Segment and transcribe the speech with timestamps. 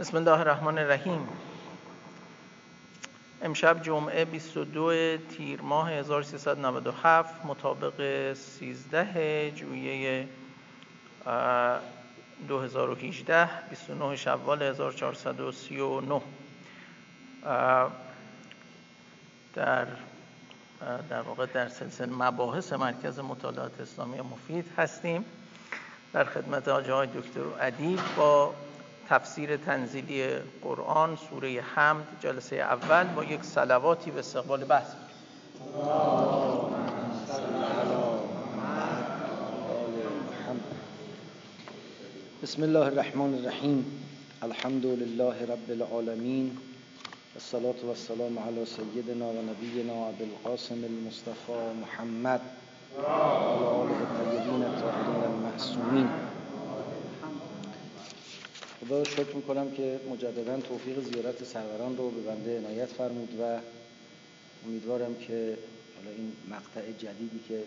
[0.00, 1.28] بسم الله الرحمن الرحیم.
[3.42, 10.28] امشب جمعه 22 تیر ماه 1397 مطابق 13 جویه
[12.48, 16.20] 2018 29 شوال 1439
[19.54, 19.86] در
[21.10, 25.24] در واقع در سلسله مباحث مرکز مطالعات اسلامی مفید هستیم.
[26.12, 28.54] در خدمت آجای دکتر ادیب با
[29.08, 30.26] تفسیر تنزیلی
[30.62, 34.92] قرآن سوره حمد جلسه اول با یک سلواتی به استقبال بحث
[42.42, 43.84] بسم الله الرحمن الرحیم.
[44.42, 46.58] الحمد لله رب العالمین.
[47.36, 52.40] الصلاة والسلام على سيدنا ونبينا ابي القاسم المصطفى محمد
[52.98, 56.27] وعلى آله الطيبين الطاهرين المعصومين
[58.80, 63.58] خدا شکر می‌کنم که مجددا توفیق زیارت سروران رو به بنده عنایت فرمود و
[64.66, 65.58] امیدوارم که
[65.96, 67.62] حالا این مقطع جدیدی که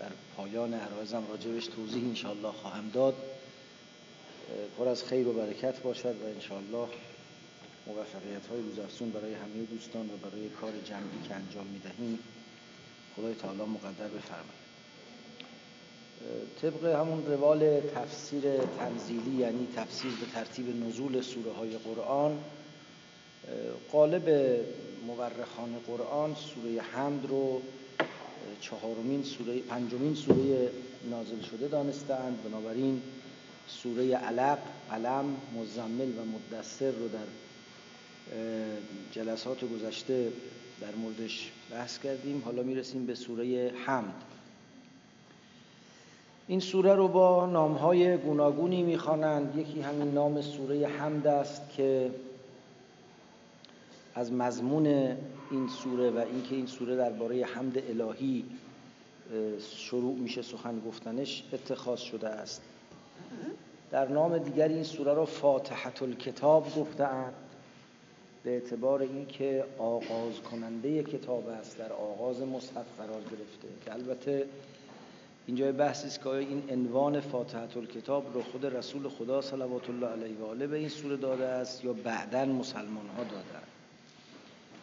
[0.00, 3.14] در پایان عرایزم راجبش توضیح انشاءالله خواهم داد
[4.78, 6.88] پر از خیر و برکت باشد و انشاءالله
[7.86, 12.18] موفقیت های روزافزون برای همه دوستان و برای کار جمعی که انجام می‌دهیم.
[13.16, 14.67] خدای تعالی مقدر بفرماید.
[16.62, 18.42] طبق همون روال تفسیر
[18.78, 22.38] تنزیلی یعنی تفسیر به ترتیب نزول سوره های قرآن
[23.92, 24.28] قالب
[25.06, 27.62] مورخان قرآن سوره حمد رو
[28.60, 30.70] چهارمین سوره پنجمین سوره
[31.10, 33.02] نازل شده دانستند بنابراین
[33.68, 34.58] سوره علق
[34.92, 37.28] علم مزمل و مدثر رو در
[39.12, 40.32] جلسات گذشته
[40.80, 42.42] در موردش بحث کردیم.
[42.44, 44.14] حالا می‌رسیم به سوره حمد.
[46.48, 49.56] این سوره رو با نامهای گوناگونی می‌خوانند.
[49.56, 52.10] یکی همین نام سوره حمد است که
[54.14, 54.86] از مضمون
[55.50, 58.44] این سوره و اینکه این سوره درباره حمد الهی
[59.76, 62.62] شروع میشه سخن گفتنش اتخاذ شده است.
[63.90, 67.32] در نام دیگر این سوره رو فاتحت الکتاب گفتند
[68.44, 74.46] به اعتبار اینکه آغاز کننده کتاب است در آغاز مصحف قرار گرفته که البته
[75.48, 80.36] اینجا بحثی است که این عنوان فاتحت الکتاب رو خود رسول خدا صلوات الله علیه
[80.38, 83.62] و آله به این سوره داده است یا بعدا مسلمان ها دادن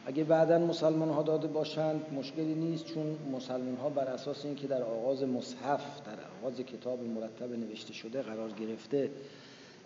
[0.06, 4.84] اگه بعدا مسلمان ها داده باشند مشکلی نیست چون مسلمان ها بر اساس اینکه در
[4.84, 9.12] آغاز مصحف در آغاز کتاب مرتب نوشته شده قرار گرفته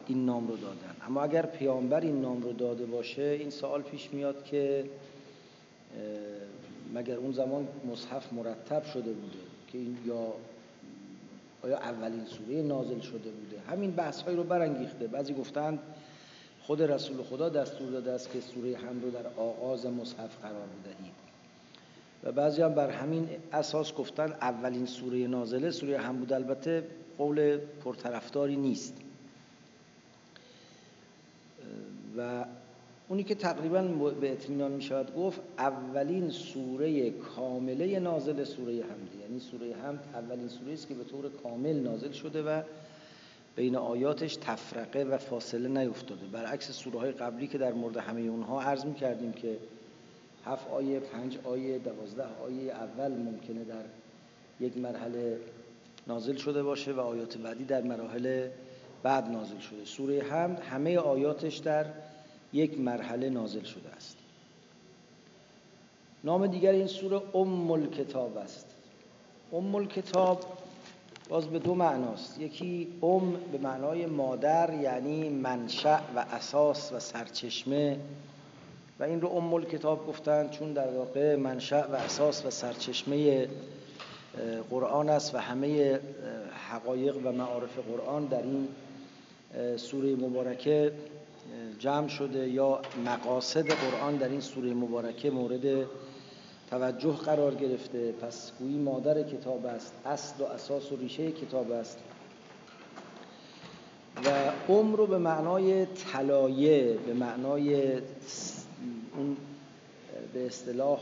[0.08, 0.96] این نام رو دادن.
[1.08, 4.86] اما اگر پیامبر این نام رو داده باشه این سوال پیش میاد که
[6.94, 9.40] مگر اون زمان مصحف مرتب شده بوده؟
[9.72, 10.34] که این یا
[11.64, 15.08] آیا اولین سوره نازل شده بوده؟ همین بحث های رو برانگیخته.
[15.08, 15.80] بعضی گفتند
[16.62, 21.14] خود رسول خدا دستور داده است که سوره هم رو در آغاز مصحف قرار بدهید.
[22.24, 26.34] و بعضی هم بر همین اساس گفتن اولین سوره نازله سوره هم بود.
[26.34, 26.84] البته
[27.18, 28.94] قول پرطرفداری نیست.
[32.18, 32.46] و
[33.10, 33.82] اونی که تقریبا
[34.22, 40.48] به اطمینان می شود گفت اولین سوره کامله نازل سوره حمد یعنی سوره حمد اولین
[40.48, 42.62] سوره است که به طور کامل نازل شده و
[43.56, 46.26] بین آیاتش تفرقه و فاصله نیفتاده.
[46.32, 49.58] برعکس سوره های قبلی که در مورد همه اونها عرض می کردیم که
[50.46, 53.84] هفت آیه پنج آیه دوازده آیه اول ممکنه در
[54.60, 55.38] یک مرحله
[56.08, 58.48] نازل شده باشه و آیات بعدی در مراحل
[59.04, 59.86] بعد نازل شده.
[59.86, 61.86] سوره حمد همه آیاتش در
[62.54, 64.18] یک مرحله نازل شده است.
[66.24, 68.66] نام دیگر این سوره ام الکتاب است.
[69.54, 70.46] ام الکتاب
[71.30, 72.40] باز به دو معناست.
[72.40, 78.00] یکی ام به معنای مادر یعنی منشأ و اساس و سرچشمه.
[79.00, 83.48] و این رو ام الکتاب گفتن چون در واقع منشأ و اساس و سرچشمه
[84.70, 86.00] قرآن است و همه
[86.70, 88.68] حقایق و معارف قرآن در این
[89.78, 90.92] سوره مبارکه
[91.80, 95.86] جمع شده یا مقاصد قرآن در این سوره مبارکه مورد
[96.70, 98.12] توجه قرار گرفته.
[98.12, 101.98] پس گویی مادر کتاب است اصل و اساس و ریشه کتاب است.
[104.26, 104.30] و
[104.70, 107.94] عمر رو به معنای طلایه به معنای
[109.18, 109.38] اون
[110.34, 111.00] به اصطلاح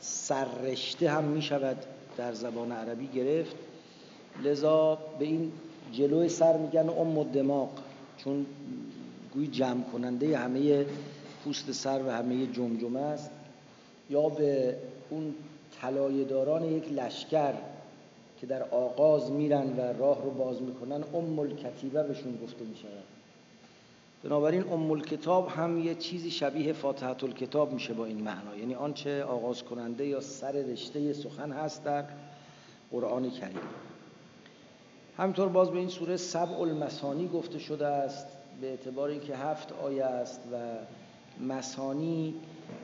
[0.00, 1.76] سررشته هم می شود
[2.16, 3.56] در زبان عربی گرفت.
[4.44, 5.52] لذا به این
[5.92, 7.70] جلوی سر میگن ام دماغ
[8.16, 8.46] چون
[9.34, 10.86] گوی جمع کننده همه
[11.44, 13.30] پوست سر و همه جمجمه است.
[14.10, 14.76] یا به
[15.10, 15.34] اون
[15.80, 17.54] طلایه‌داران یک لشکر
[18.40, 23.04] که در آغاز میرن و راه رو باز می‌کنن ام الکتیبه بهشون گفته می‌شود.
[24.24, 28.56] بنابراین ام الکتاب هم یه چیزی شبیه فاتحه الکتاب میشه با این معنا.
[28.56, 32.04] یعنی آنچه آغاز کننده یا سر رشته سخن هست در
[32.90, 33.60] قرآن کریم.
[35.16, 38.26] همینطور باز به این سوره سبع المسانی گفته شده است.
[38.60, 40.56] به اعتبار اینکه هفت آیه است و
[41.44, 42.34] مسانی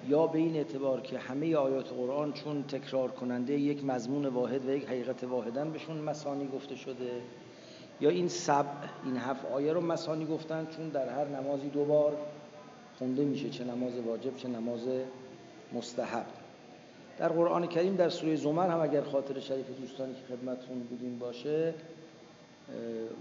[0.09, 4.71] یا به این اعتبار که همه آیات قرآن چون تکرار کننده یک مضمون واحد و
[4.71, 7.21] یک حقیقت واحدن بهشون مسانی گفته شده
[8.01, 8.67] یا این سب
[9.05, 12.17] این هفت آیه رو مسانی گفتن چون در هر نمازی دو بار
[12.99, 14.81] خونده میشه چه نماز واجب چه نماز
[15.73, 16.27] مستحب.
[17.19, 21.75] در قرآن کریم در سوره زمر هم اگر خاطر شریف دوستانی که خدمتون بودیم باشه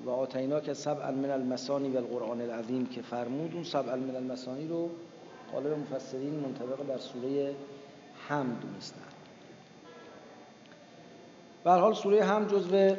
[0.06, 4.68] و آتینا که سبع من المسانی و القرآن العظیم که فرمود اون سبع من المسانی
[4.68, 4.90] رو
[5.52, 7.56] قالب مفسرین منطبق در سوره
[8.30, 9.02] هم دونستن.
[11.64, 12.96] به حال سوره هم جزو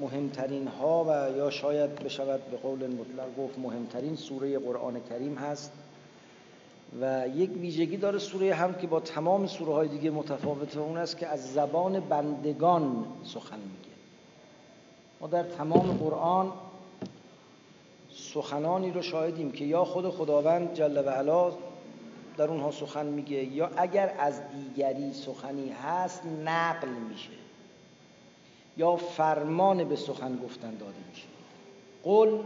[0.00, 5.72] مهمترین ها و یا شاید بشود به قول مطلق گفت مهمترین سوره قرآن کریم هست.
[7.00, 11.18] و یک ویژگی داره سوره هم که با تمام سوره های دیگه متفاوته اون است
[11.18, 13.94] که از زبان بندگان سخن میگه.
[15.20, 16.52] ما در تمام قرآن
[18.10, 21.52] سخنانی رو شاهدیم که یا خود خداوند جل و علا
[22.36, 27.30] در اونها سخن میگه یا اگر از دیگری سخنی هست نقل میشه
[28.76, 31.26] یا فرمان به سخن گفتن داده میشه.
[32.04, 32.38] قل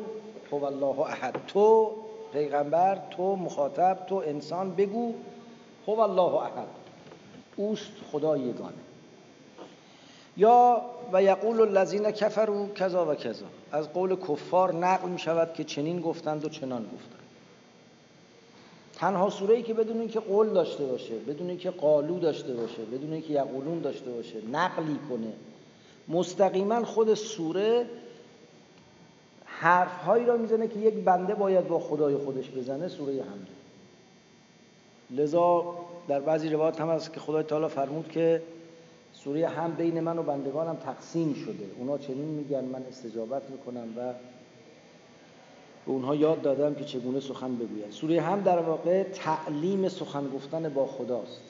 [0.53, 1.47] هو الله احد.
[1.47, 1.91] تو
[2.33, 5.15] پیغمبر تو مخاطب تو انسان بگو
[5.87, 6.69] هو الله احد
[7.57, 8.73] اوست خدا یگانه
[10.37, 10.83] یا
[11.13, 13.47] و یقول الذین کفروا کذا و کذا.
[13.73, 17.21] از قول کفار نقل می شود که چنین گفتند و چنان گفتند.
[18.95, 23.13] تنها سوره ای که بدون اینکه قول داشته باشه بدون اینکه قالو داشته باشه بدون
[23.13, 25.33] اینکه یقولون داشته باشه نقلی کنه.
[26.09, 27.87] مستقیما خود سوره
[29.63, 33.53] حرف هایی را می‌زنه که یک بنده باید با خدای خودش بزنه سوره حمده
[35.11, 35.75] لذا
[36.09, 38.43] در بعضی روایات هم هست که خدای تعالی فرمود که
[39.13, 41.67] سوره هم بین من و بندگانم تقسیم شده.
[41.79, 44.13] اونا چنین میگن من استجابت می‌کنم و
[45.87, 47.91] به اونها یاد دادم که چگونه سخن بگوید.
[47.91, 51.41] سوره هم در واقع تعلیم سخن گفتن با خداست.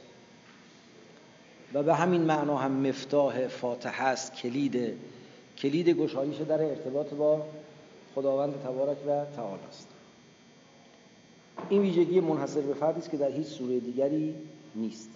[1.75, 4.95] و به همین معنا هم مفتاح فاتحه است کلید
[5.59, 7.43] کلید گشایش در ارتباط با
[8.15, 9.89] خداوند تبارک و تعالی است.
[11.69, 14.35] این ویژگی منحصر به فردی است که در هیچ سوره دیگری
[14.75, 15.11] نیست.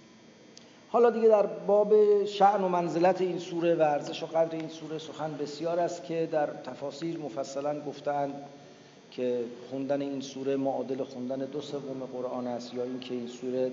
[0.89, 4.97] حالا دیگه در باب شعن و منزلت این سوره و ارزش و قدر این سوره
[4.97, 8.33] سخن بسیار است که در تفاسیر مفصلا گفتند
[9.11, 9.39] که
[9.69, 13.71] خوندن این سوره معادل خوندن دو سوم قرآن است یا اینکه این سوره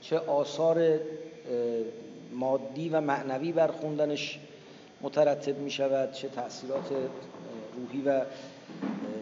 [0.00, 1.00] چه آثار
[2.32, 4.38] مادی و معنوی بر خوندنش
[5.02, 6.92] مترتب می شود چه تأثیرات
[7.76, 8.20] روحی و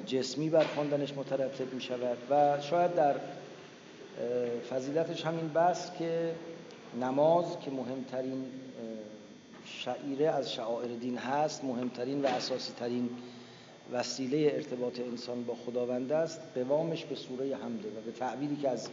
[0.06, 3.14] جسمی بر خواندنش مترتب می شود و شاید در
[4.70, 6.34] فضیلتش همین بس که
[7.00, 8.44] نماز که مهمترین
[9.64, 13.10] شعیره از شعائر دین هست مهمترین و اساسی ترین
[13.92, 18.88] وسیله ارتباط انسان با خداوند است قوامش به سوره حمده و به تعبیری که از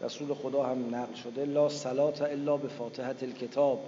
[0.00, 3.80] رسول خدا هم نقل شده لا صلات الا به فاتحه الکتاب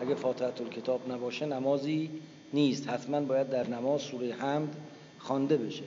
[0.00, 2.10] اگه فاتحه الکتاب نباشه نمازی
[2.52, 2.88] نیست.
[2.88, 4.76] حتما باید در نماز سوره حمد
[5.24, 5.84] خوانده بشه.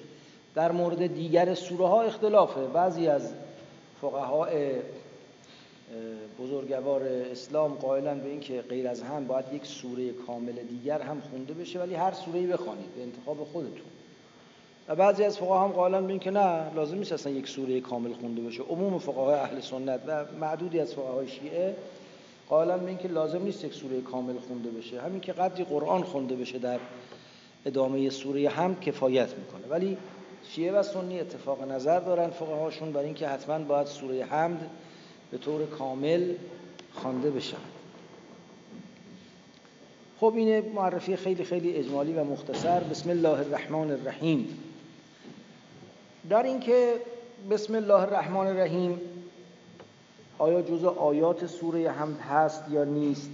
[0.56, 2.68] در مورد دیگر سوره ها اختلافه.
[2.68, 3.34] بعضی از
[4.02, 4.72] فقهای
[6.40, 11.54] بزرگوار اسلام قائلن به اینکه غیر از هم باید یک سوره کامل دیگر هم خونده
[11.54, 13.88] بشه ولی هر سوره بخوانید به انتخاب خودتون.
[14.88, 18.14] و بعضی از فقها هم قائلن به اینکه نه لازم نیست اصلا یک سوره کامل
[18.14, 18.64] خونده بشه.
[18.64, 21.76] عموم فقهای اهل سنت و معدودی از فقهای شیعه
[22.50, 25.02] قائلن به اینکه لازم نیست یک سوره کامل خونده بشه.
[25.02, 26.80] همین که قدری قرآن خونده بشه در
[27.66, 29.68] ادامه سوره هم کفایت می‌کنه.
[29.70, 29.98] ولی
[30.50, 34.70] شیعه و سنی اتفاق نظر دارن فقهاشون برای اینکه حتما باید سوره حمد
[35.32, 36.34] به طور کامل
[36.94, 37.58] خوانده بشن.
[40.20, 42.80] خب این معرفی خیلی خیلی اجمالی و مختصر.
[42.80, 44.58] بسم الله الرحمن الرحیم.
[46.30, 46.94] در اینکه
[47.50, 49.02] بسم الله الرحمن الرحیم
[50.38, 53.30] آیا جزء آیات سوره حمد هست یا نیست؟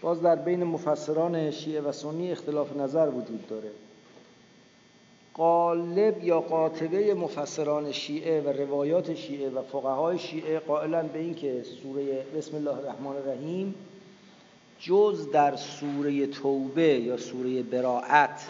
[0.00, 3.70] باز در بین مفسران شیعه و سنی اختلاف نظر وجود داره.
[5.34, 11.62] قالب یا قاطبه مفسران شیعه و روایات شیعه و فقهای شیعه قائلا به این که
[11.82, 13.74] سوره بسم الله الرحمن الرحیم
[14.80, 18.40] جز در سوره توبه یا سوره براعت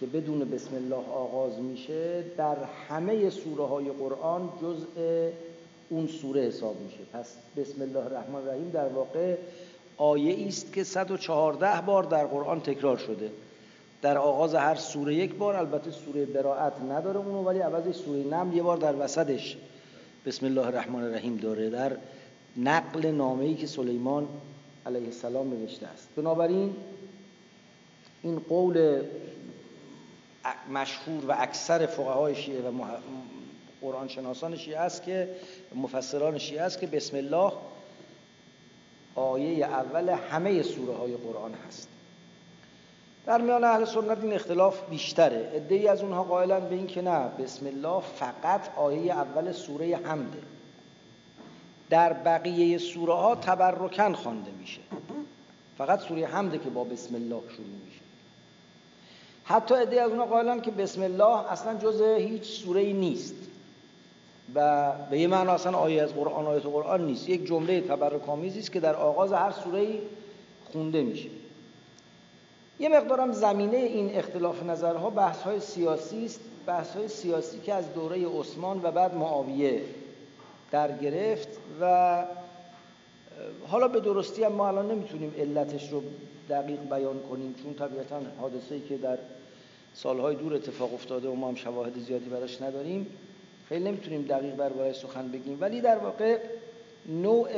[0.00, 2.56] که بدون بسم الله آغاز میشه در
[2.88, 5.28] همه سوره های قرآن جزء
[5.88, 7.00] اون سوره حساب میشه.
[7.12, 9.36] پس بسم الله الرحمن الرحیم در واقع
[9.96, 13.30] آیه است که 114 بار در قرآن تکرار شده.
[14.02, 18.56] در آغاز هر سوره یک بار البته سوره براعت نداره اونو ولی عوضش سوره نم
[18.56, 19.56] یه بار در وسطش.
[20.26, 21.96] بسم الله الرحمن الرحیم داره در
[22.56, 24.28] نقل نامه‌ای که سلیمان
[24.86, 26.08] علیه السلام نوشته است.
[26.16, 26.76] بنابراین
[28.22, 29.02] این قول
[30.72, 32.72] مشهور و اکثر فقهای شیعه و
[33.82, 35.28] قرآن شناسان شیعه است که
[35.74, 37.52] مفسران شیعه است که بسم الله
[39.14, 41.88] آیه اول همه سوره های قرآن هست.
[43.26, 45.50] در میان اهل سنت این اختلاف بیشتره.
[45.54, 50.38] ادهی از اونها قائلن به این که نه بسم الله فقط آیه اول سوره حمده.
[51.90, 54.80] در بقیه سوره ها تبرکن خوانده میشه.
[55.78, 58.00] فقط سوره حمده که با بسم الله شروع میشه.
[59.44, 63.34] حتی ادهی از اونها قائلن که بسم الله اصلا جز هیچ سوره نیست.
[64.54, 67.28] و به یه معنی اصلا آیه از قرآن آیت قرآن نیست.
[67.28, 69.86] یک جمله تبرکامیزی است که در آغاز هر سوره
[70.72, 71.28] خونده میشه.
[72.78, 76.40] یه مقدارم زمینه این اختلاف نظرها بحث های سیاسی است.
[76.66, 79.82] بحث های سیاسی که از دوره عثمان و بعد معاویه
[80.70, 81.48] در گرفت
[81.80, 82.24] و
[83.66, 86.02] حالا به درستی هم ما الان نمی‌تونیم علتش رو
[86.50, 89.18] دقیق بیان کنیم چون طبیعتا حادثه‌ای که در
[89.94, 93.06] سالهای دور اتفاق افتاده و ما هم شواهد زیادی براش نداریم.
[93.68, 95.58] خیلی نمی‌تونیم دقیق بر برای سخن بگیم.
[95.60, 96.38] ولی در واقع
[97.06, 97.48] نوع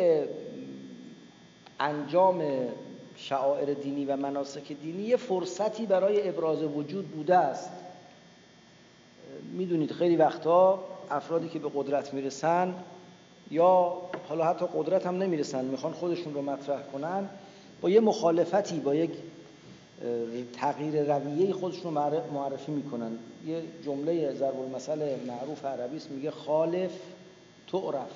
[1.80, 2.42] انجام
[3.16, 7.70] شعائر دینی و مناسک دینی یه فرصتی برای ابراز وجود بوده است.
[9.52, 12.74] می‌دونید خیلی وقتا افرادی که به قدرت می‌رسن
[13.50, 13.96] یا
[14.28, 17.28] حالا حتی قدرت هم نمی‌رسن می‌خوان خودشون رو مطرح کنن
[17.80, 19.10] با یه مخالفتی با یک
[20.52, 23.18] تغییر رویه خودشون رو معرفی می‌کنن.
[23.46, 26.92] یه جمله ضرب المثل معروف عربی است میگه خالف
[27.72, 28.10] تعرف.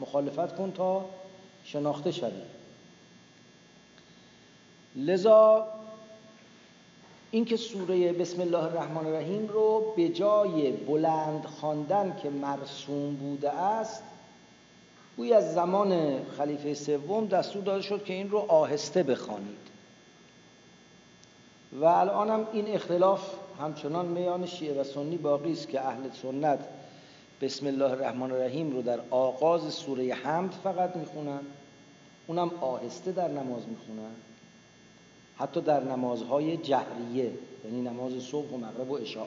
[0.00, 1.04] مخالفت کن تا
[1.64, 2.30] شناخته شوی.
[4.96, 5.66] لذا
[7.30, 14.02] اینکه سوره بسم الله الرحمن الرحیم رو به جای بلند خواندن که مرسوم بوده است
[15.16, 19.71] گوی از زمان خلیفه سوم دستور داده شد که این رو آهسته بخوانید.
[21.80, 26.58] و الان هم این اختلاف همچنان میان شیعه و سنی باقی است که اهل سنت
[27.40, 31.40] بسم الله الرحمن الرحیم رو در آغاز سوره حمد فقط می‌خونن
[32.26, 34.14] اونم آهسته در نماز می‌خونن.
[35.36, 37.32] حتی در نمازهای جهریه
[37.64, 39.26] یعنی نماز صبح و مغرب و عشاء.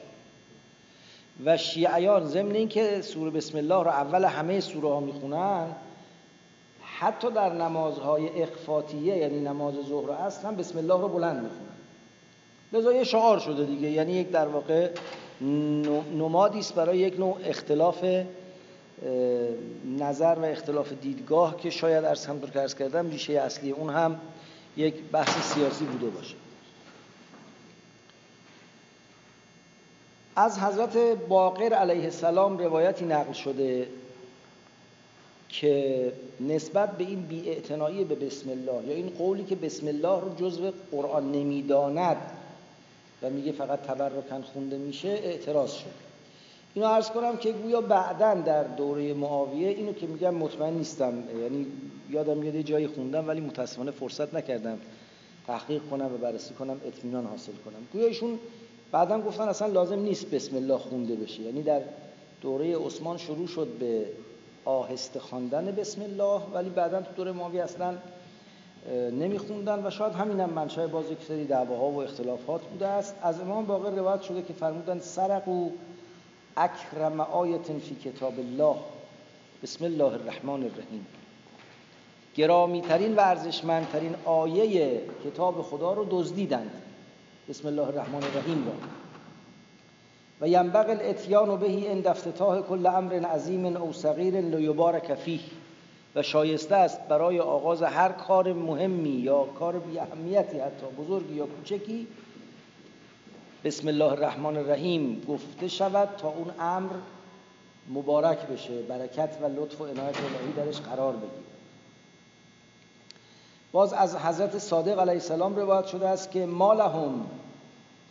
[1.44, 5.66] و شیعیان ضمن اینکه سوره بسم الله رو اول همه سوره ها می‌خونن
[6.82, 11.75] حتی در نمازهای اخفاتیه یعنی نماز ظهر و عصر بسم الله رو بلند می‌خونن.
[12.76, 13.90] لذا یه شعار شده دیگه.
[13.90, 14.90] یعنی یک در واقع
[16.18, 18.04] نمادی است برای یک نوع اختلاف
[19.98, 24.20] نظر و اختلاف دیدگاه که شاید ارز هم که کردم ریشه اصلی اون هم
[24.76, 26.34] یک بحث سیاسی بوده باشه.
[30.36, 30.96] از حضرت
[31.28, 33.88] باقر علیه السلام روایتی نقل شده
[35.48, 40.34] که نسبت به این بیاعتنایی به بسم الله یا این قولی که بسم الله رو
[40.36, 42.16] جزو قرآن نمی‌داند
[43.30, 46.06] میگه فقط تبرکن خونده میشه اعتراض شد.
[46.74, 51.66] اینو عرض کنم که گویا بعدا در دوره معاویه اینو که میگم مطمئن نیستم یعنی
[52.10, 54.78] یادم میاد جایی خوندم ولی متاسفانه فرصت نکردم
[55.46, 57.86] تحقیق کنم و بررسی کنم اطمینان حاصل کنم.
[57.92, 58.38] گویا ایشون
[58.92, 61.42] بعدا گفتن اصلا لازم نیست بسم الله خونده بشه.
[61.42, 61.80] یعنی در
[62.42, 64.06] دوره عثمان شروع شد به
[64.64, 67.94] آهسته خواندن بسم الله ولی بعدا تو دوره معاویه اصلا
[69.12, 73.14] نمیخوندن و شاید همین هم منشأ باز یک سری دعواها و اختلافات بوده است.
[73.22, 75.70] از امام باقر روایت شده که فرمودن سرقو
[76.56, 78.76] اکرم آیت فی کتاب الله.
[79.62, 81.06] بسم الله الرحمن الرحیم.
[82.34, 86.70] گرامی ترین و ارزشمندترین آیه کتاب خدا رو دزدیدند.
[87.48, 88.72] بسم الله الرحمن الرحیم را.
[90.40, 95.40] و ینبغی الاتیان بهی ان افتتاح کل امر عظیم او صغیر لیبارک فیه.
[96.16, 101.46] و شایسته است برای آغاز هر کار مهمی یا کار بی اهمیتی حتی بزرگی یا
[101.46, 102.06] کوچکی
[103.64, 106.92] بسم الله الرحمن الرحیم گفته شود تا اون امر
[107.88, 111.30] مبارک بشه برکت و لطف و عنایت الهی درش قرار بگیره.
[113.72, 117.26] باز از حضرت صادق علیه السلام روایت شده است که مالهم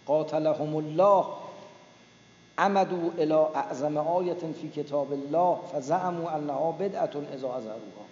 [0.06, 1.26] قاتلهم الله
[2.58, 8.06] عمدوا الى اعظم آیت فی کتاب الله فزعموا انها بدعت اذا ازروها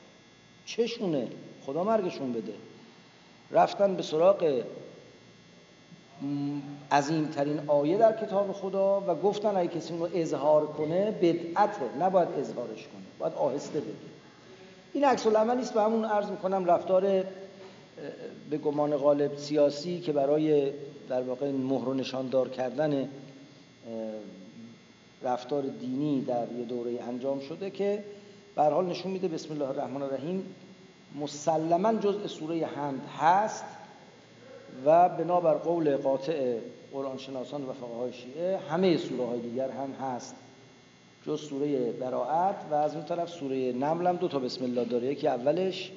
[0.65, 1.27] چشونه؟
[1.65, 2.53] خدا مرگشون بده.
[3.51, 4.63] رفتن به سراغ
[6.91, 11.97] عظیمترین آیه در کتاب خدا و گفتن اگه کسی رو اظهار کنه بدعته.
[11.99, 13.93] نباید اظهارش کنه باید آهسته بگه.
[14.93, 17.23] این عکس العمل نیست به همون عرض می‌کنم رفتار
[18.49, 20.71] به گمان غالب سیاسی که برای
[21.09, 23.09] در واقع مهر و نشاندار کردن
[25.23, 28.03] رفتار دینی در یه دوره انجام شده که
[28.55, 30.55] به حال نشون میده بسم الله الرحمن الرحیم
[31.19, 33.65] مسلما جزء سوره حمد هست
[34.85, 36.57] و بنابر قول قاطع
[36.93, 40.35] قرآن شناسان و فقهای شیعه همه سوره های دیگر هم هست.
[41.25, 45.07] جز سوره براعت و از اون طرف سوره نمل هم دو تا بسم الله داره.
[45.07, 45.91] یکی اولش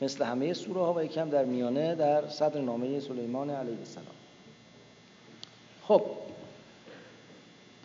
[0.00, 4.06] مثل همه سوره ها و یکم در میانه در صدر نامه سلیمان علیه السلام.
[5.82, 6.02] خب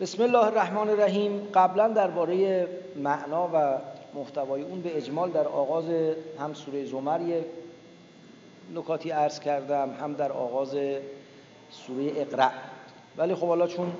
[0.00, 1.48] بسم الله الرحمن الرحیم.
[1.54, 3.78] قبلا درباره معنا و
[4.14, 5.84] محتوای اون به اجمال در آغاز
[6.38, 7.40] هم سوره زمر
[8.74, 10.76] نکاتی عرض کردم هم در آغاز
[11.70, 12.52] سوره اقرع
[13.16, 13.92] ولی خب حالا چون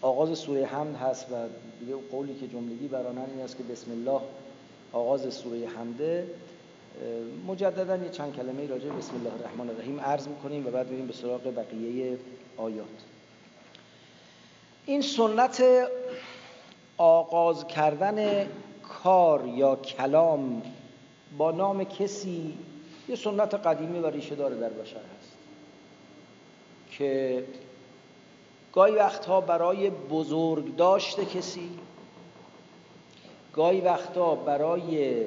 [0.00, 1.34] آغاز سوره حمد هست و
[1.80, 4.20] دیگه قولی که جملگی برانن این است که بسم الله
[4.92, 6.26] آغاز سوره حمده
[7.46, 11.12] مجددا یه چند کلمه راجع بسم الله الرحمن الرحیم عرض می‌کنیم و بعد بریم به
[11.12, 12.18] سراغ بقیه
[12.56, 13.17] آیات.
[14.88, 15.64] این سنت
[16.96, 18.46] آغاز کردن
[18.82, 20.62] کار یا کلام
[21.38, 22.58] با نام کسی
[23.08, 25.32] یه سنت قدیمی و ریشه داره در بشر هست
[26.90, 27.44] که
[28.72, 31.70] گاهی وقتها برای بزرگ داشته کسی
[33.52, 35.24] گاهی وقتها برای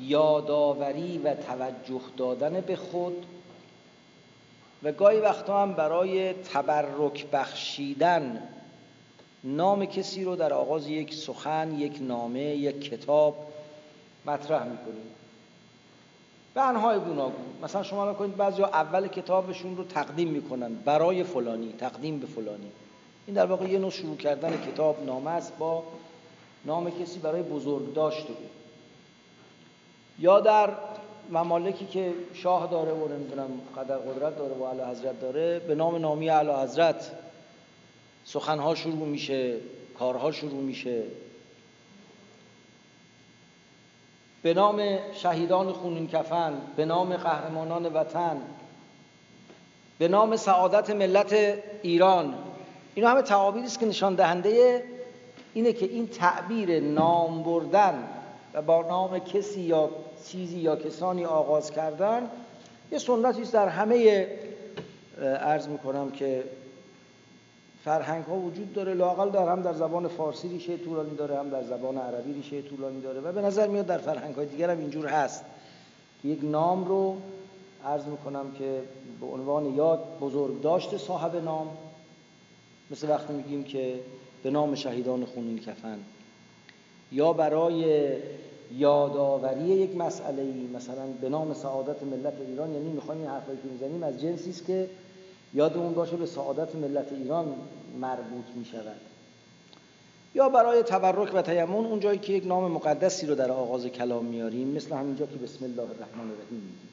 [0.00, 3.26] یادآوری و توجه دادن به خود
[4.82, 8.48] و گاهی وقتا هم برای تبرک بخشیدن
[9.44, 13.36] نام کسی رو در آغاز یک سخن، یک نامه، یک کتاب
[14.26, 15.10] مطرح می‌کنیم.
[16.54, 17.46] به انهای گوناگون.
[17.62, 20.74] مثلا شما نکنید بعضی اول کتابشون رو تقدیم می‌کنن.
[20.74, 22.70] برای فلانی تقدیم به فلانی.
[23.26, 25.82] این در واقع یه نوع شروع کردن کتاب نامه است با
[26.64, 28.50] نام کسی برای بزرگ داشته بود
[30.18, 30.70] یا در
[31.30, 35.96] ممالکی که شاه داره و نمی‌دونم قدر قدرت داره و علا حضرت داره به نام
[35.96, 37.10] نامی علا حضرت
[38.24, 39.56] سخنها شروع میشه
[39.98, 41.02] کارها شروع میشه.
[44.42, 48.42] به نام شهیدان خونین کفن به نام قهرمانان وطن
[49.98, 51.32] به نام سعادت ملت
[51.82, 52.34] ایران.
[52.94, 54.84] اینا همه تعابیری است که نشان دهنده
[55.54, 58.08] اینه که این تعبیر نام بردن
[58.54, 59.90] و با نام کسی یا
[60.28, 62.30] چیزی یا کسانی آغاز کردن
[62.92, 64.28] یه سنتی است در همه
[65.40, 66.44] عرض می‌کنم که
[67.84, 71.62] فرهنگ ها وجود داره لاقل در هم در زبان فارسی ریشه طولانی داره هم در
[71.62, 75.06] زبان عربی ریشه طولانی داره و به نظر میاد در فرهنگ های دیگر هم اینجور
[75.06, 75.44] هست.
[76.24, 77.16] یک نام رو
[77.84, 78.82] عرض می‌کنم که
[79.20, 81.68] به عنوان یاد بزرگ داشته صاحب نام.
[82.90, 84.00] مثل وقتی میگیم که
[84.42, 85.98] به نام شهیدان خونین کفن.
[87.12, 88.12] یا برای
[88.72, 93.68] یادآوری یک مسئله ای مثلا به نام سعادت ملت ایران یعنی می‌خوایم این حرفایی که
[93.68, 94.90] می‌زنیم از جنسی است که
[95.54, 97.54] یادمون باشه به سعادت ملت ایران
[98.00, 99.00] مربوط می‌شود.
[100.34, 104.24] یا برای تبرک و تیمون اون جایی که یک نام مقدسی رو در آغاز کلام
[104.24, 106.88] میاریم مثل همینجا که بسم الله الرحمن الرحیم میگیم.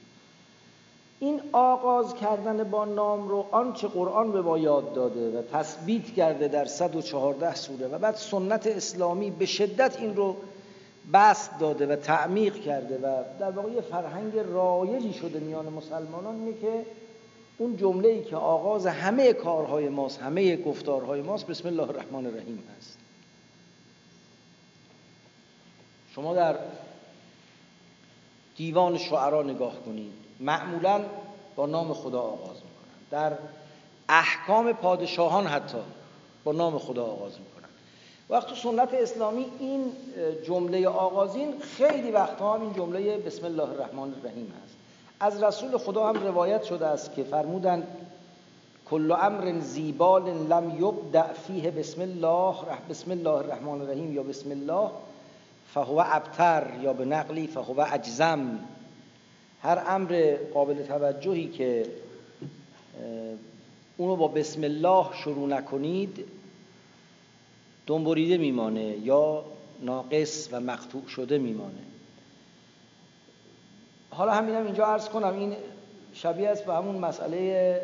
[1.19, 6.47] این آغاز کردن با نام رو آنچه قرآن به ما یاد داده و تثبیت کرده
[6.47, 10.35] در 114 سوره و بعد سنت اسلامی به شدت این رو
[11.13, 16.53] بست داده و تعمیق کرده و در واقع یه فرهنگ رایجی شده میان مسلمانان اینه
[16.61, 16.85] که
[17.57, 22.63] اون جمله ای که آغاز همه کارهای ماست همه گفتارهای ماست بسم الله الرحمن الرحیم
[22.77, 22.97] هست.
[26.15, 26.55] شما در
[28.57, 31.01] دیوان شعرا نگاه کنید معمولا
[31.55, 32.99] با نام خدا آغاز می‌کنن.
[33.11, 33.37] در
[34.09, 35.77] احکام پادشاهان حتی
[36.43, 37.64] با نام خدا آغاز می‌کنن.
[38.29, 39.91] وقتی سنت اسلامی این
[40.47, 44.75] جمله آغازین خیلی وقتها هم این جمله بسم الله الرحمن الرحیم هست
[45.19, 47.87] از رسول خدا هم روایت شده است که فرمودند
[48.89, 52.55] کل امر زیبال لم یبدع فیه بسم الله
[52.89, 54.89] بسم الله الرحمن الرحیم یا بسم الله
[55.73, 58.59] فهو ابتر یا به نقلی فهو اجزم.
[59.61, 61.85] هر امر قابل توجهی که
[63.97, 66.25] اونو با بسم الله شروع نکنید
[67.87, 69.45] دنبریده میمانه یا
[69.81, 71.81] ناقص و مقطوع شده میمانه.
[74.09, 75.55] حالا همینم اینجا عرض کنم این
[76.13, 77.81] شبیه است به همون مسئله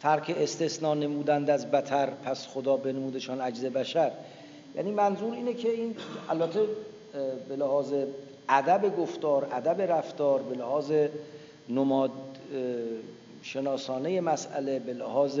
[0.00, 4.12] ترک استثناء نمودند از بتر پس خدا بنمودشان عجز بشر.
[4.76, 5.96] یعنی منظور اینه که این
[6.28, 6.60] البته
[7.48, 7.94] به لحاظ
[8.48, 10.92] ادب گفتار ادب رفتار به لحاظ
[11.68, 12.10] نماد
[13.42, 15.40] شناسانه مسئله به لحاظ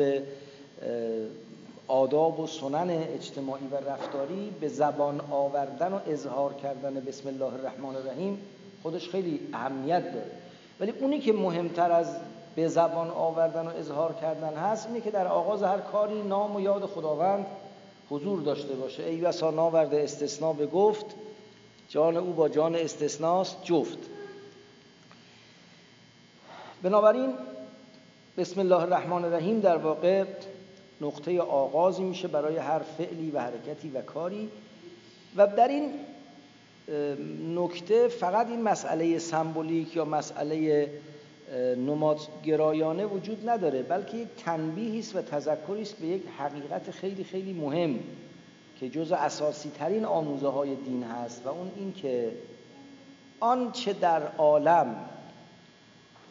[1.88, 7.96] آداب و سنن اجتماعی و رفتاری به زبان آوردن و اظهار کردن بسم الله الرحمن
[7.96, 8.38] الرحیم
[8.82, 10.30] خودش خیلی اهمیت داره.
[10.80, 12.16] ولی اونی که مهمتر از
[12.56, 16.60] به زبان آوردن و اظهار کردن هست اینه که در آغاز هر کاری نام و
[16.60, 17.46] یاد خداوند
[18.10, 19.02] حضور داشته باشه.
[19.02, 21.06] ای بسا ناورده استثناء به گفت
[21.88, 23.98] جان او با جان استثناست جفت.
[26.82, 27.34] بنابراین
[28.38, 30.24] بسم الله الرحمن الرحیم در واقع
[31.00, 34.48] نقطه آغازی میشه برای هر فعلی و حرکتی و کاری.
[35.36, 35.90] و در این
[37.54, 40.90] نکته فقط این مسئله سمبولیک یا مسئله
[41.76, 47.52] نمادگرایانه وجود نداره بلکه یک تنبیهی است و تذکری است به یک حقیقت خیلی خیلی
[47.52, 47.98] مهم
[48.80, 52.32] که جز اساسی ترین آموزه های دین هست و اون این که
[53.40, 54.96] آنچه در عالم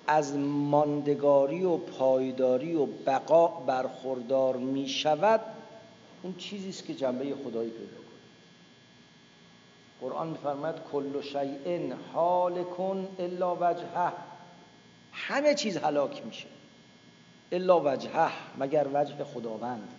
[0.08, 5.42] از ماندگاری و پایداری و بقا برخوردار می شود
[6.24, 8.06] اون چیزی است که جنبه خدایی پیدا کنه.
[10.02, 11.94] قرآن میفرماید کل شیء
[12.78, 14.14] کن الا وجهه.
[15.12, 16.48] همه چیز هلاک میشه.
[17.52, 19.90] الا وجهه مگر وجه خداوند.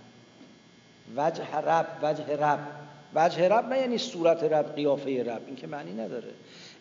[1.17, 2.86] وجه رب وجه رب.
[3.17, 6.31] وجه رب نه یعنی صورت رب قیافه رب این که معنی نداره.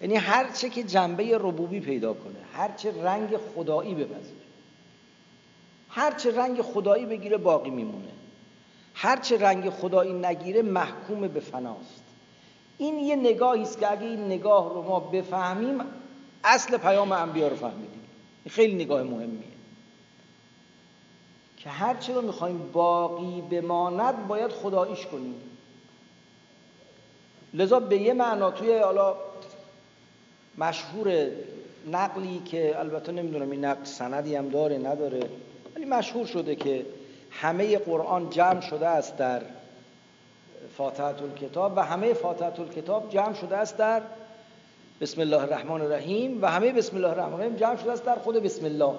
[0.01, 4.45] یعنی هر چه که جنبه ربوبی پیدا کنه هر چه رنگ خدایی بپذیره.
[5.89, 8.11] هر چه رنگ خدایی بگیره باقی میمونه.
[8.93, 12.03] هر چه رنگ خدایی نگیره محکوم به فناست.
[12.77, 15.79] این یه نگاهی است که اگه این نگاه رو ما بفهمیم
[16.43, 18.01] اصل پیام انبیا رو فهمیدیم.
[18.49, 19.55] خیلی نگاه مهمیه.
[21.57, 25.35] که هر چه رو می‌خوایم باقی بماند باید خداییش کنیم.
[27.55, 29.15] لذا به یه معنا توی حالا
[30.57, 31.27] مشهور
[31.91, 35.29] نقلی که البته نمی‌دونم این نقل سندی هم داره نداره
[35.75, 36.85] ولی مشهور شده که
[37.31, 39.41] همه قرآن جمع شده است در
[40.77, 44.01] فاتحه الکتاب و همه فاتحه الکتاب جمع شده است در
[45.01, 48.35] بسم الله الرحمن الرحیم و همه بسم الله الرحمن الرحیم جمع شده است در خود
[48.35, 48.95] بسم الله.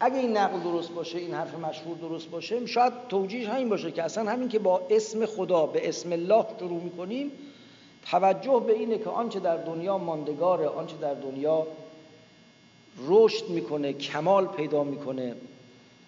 [0.00, 4.02] اگه این نقل درست باشه این حرف مشهور درست باشه شاید توجیه همین باشه که
[4.02, 7.30] اصلا همین که با اسم خدا به اسم الله شروع می‌کنیم
[8.10, 11.66] توجه به اینه که آنچه در دنیا ماندگاره آنچه در دنیا
[13.06, 15.34] رشد می‌کنه کمال پیدا می‌کنه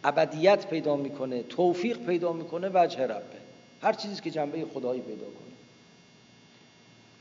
[0.04, 3.22] ابدیت پیدا می‌کنه توفیق پیدا می‌کنه وجه ربه.
[3.82, 5.41] هر چیزی که جنبه خدایی پیدا کنه.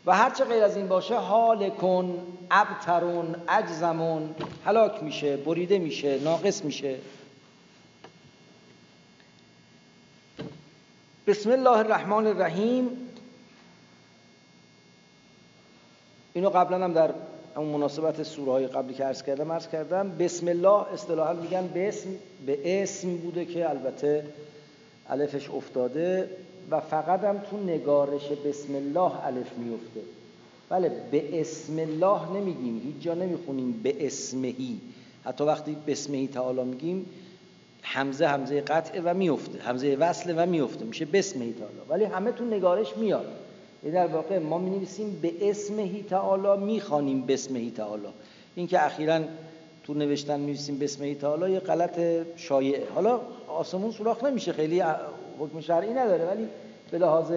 [0.06, 4.36] و هر چه غیر از این باشه حال کن ابترون اجزمون
[4.66, 6.96] هلاک میشه بریده میشه ناقص میشه.
[11.28, 12.90] بسم الله الرحمن الرحیم.
[16.34, 17.14] اینو قبلا هم در
[17.56, 20.10] اون مناسبت سوره های قبلی که عرض کردم عرض کردم.
[20.10, 22.10] بسم الله اصطلاحا میگن به اسم
[22.46, 24.26] به اسم بوده که البته
[25.10, 26.30] الفش افتاده.
[26.72, 30.02] و فقط هم تو نگارش بسم الله الف میفته.
[30.70, 34.82] بله به اسم الله نمیگیم هیچ جا نمی‌خونیم به اسمهی.
[35.26, 37.06] حتی وقتی بسمهی تعالی میگیم
[37.84, 41.76] همزه همزه قطعه و میفته همزه وصله و میفته میشه بسمهی تعالی.
[41.90, 43.26] ولی همه تو نگارش میاد.
[43.84, 48.08] یعنی در واقع ما می نویسیم به اسمهی تعالی می‌خوانیم بسمهی تعالی.
[48.56, 49.20] این که اخیرا
[49.84, 52.00] تو نوشتن می نویسیم بسمهی تعالی یه غلط
[52.36, 52.88] شایعه.
[52.96, 54.84] حالا آسمون سوراخ نمیشه خیلی
[55.40, 56.48] حکم شرعی نداره ولی
[56.92, 57.32] به لحاظ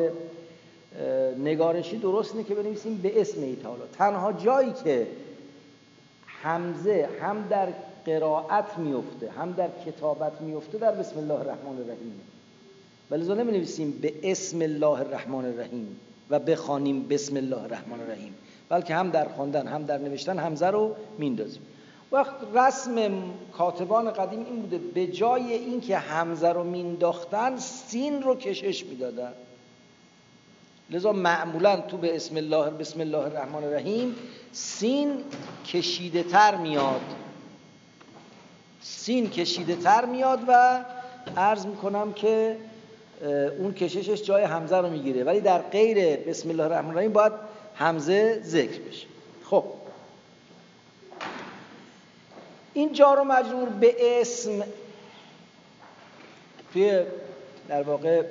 [1.39, 3.83] نگارشی درست اینه که بنویسیم به اسم ای تعالی.
[3.99, 5.07] تنها جایی که
[6.27, 7.69] همزه هم در
[8.07, 12.21] قرائت میفته هم در کتابت میفته در بسم الله الرحمن الرحیم.
[13.11, 18.35] ولی نمی نویسیم به اسم الله الرحمن الرحیم و بخوانیم بسم الله الرحمن الرحیم
[18.69, 21.63] بلکه هم در خواندن هم در نوشتن همزه رو میندازیم.
[22.15, 23.13] وقت رسم
[23.53, 29.33] کاتبان قدیم این بوده به جای اینکه همزه رو مینداختن سین رو کشش می‌دادن.
[30.91, 34.17] لذا معمولا تو به اسم الله بسم الله الرحمن الرحیم
[34.53, 35.25] سین
[35.67, 37.01] کشیده تر میاد.
[38.81, 40.85] سین کشیده تر میاد و
[41.37, 42.57] عرض می‌کنم که
[43.59, 45.25] اون کششش جای همزه رو می‌گیره.
[45.25, 47.33] ولی در غیر بسم الله الرحمن الرحیم باید
[47.75, 49.07] همزه ذکر بشه.
[49.45, 49.65] خب.
[52.75, 54.65] این جار و مجرور به اسم.
[56.73, 57.01] توی
[57.69, 58.23] در واقع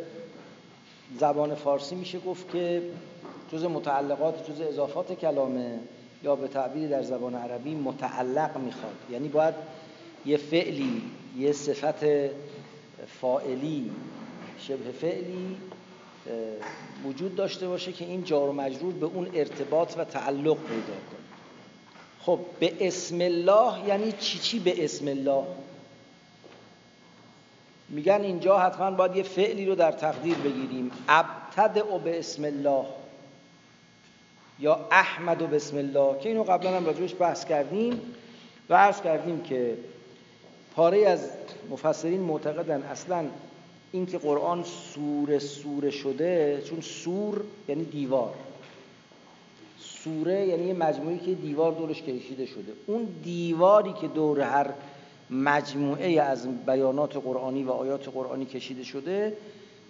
[1.20, 2.82] زبان فارسی میشه گفت که
[3.52, 5.80] جز متعلقات جز اضافات کلامه
[6.24, 8.96] یا به تعبیر در زبان عربی متعلق می‌خواد.
[9.12, 9.54] یعنی باید
[10.26, 11.02] یه فعلی
[11.38, 12.06] یه صفت
[13.22, 13.92] فائلی
[14.60, 15.58] شبه فعلی
[17.06, 21.23] وجود داشته باشه که این جار و مجرور به اون ارتباط و تعلق پیدا کنه.
[22.26, 25.44] خب به اسم الله یعنی چی؟ چی به اسم الله؟
[27.90, 30.92] میگن اینجا حتما باید یه فعلی رو در تقدیر بگیریم.
[31.10, 32.86] ابتدع به اسم الله
[34.60, 38.02] یا احمد و بسم الله که اینو قبلا هم راجبش بحث کردیم
[38.70, 39.78] و عرض کردیم که
[40.76, 41.30] پاره از
[41.70, 43.26] مفسرین معتقدن اصلا
[43.92, 48.34] اینکه قرآن سوره سوره شده چون سور یعنی دیوار.
[50.04, 52.74] سوره یعنی یه مجموعی که دیوار دورش کشیده شده.
[52.88, 54.70] اون دیواری که دور هر
[55.30, 59.38] مجموعه از بیانات قرآنی و آیات قرآنی کشیده شده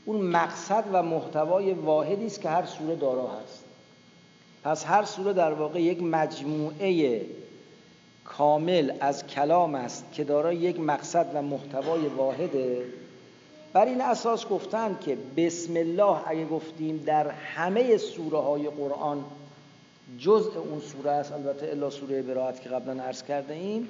[0.06, 3.64] اون مقصد و محتوای واحدی است که هر سوره دارا هست.
[4.64, 7.22] پس هر سوره در واقع یک مجموعه
[8.26, 12.86] کامل از کلام است که دارای یک مقصد و محتوای واحده
[13.74, 19.26] بر این اساس گفتن که بسم الله اگه گفتیم در همه سوره های قرآن
[20.20, 21.32] جزء اون سوره است.
[21.32, 23.90] البته الا سوره براعت که قبلا عرض کرده ایم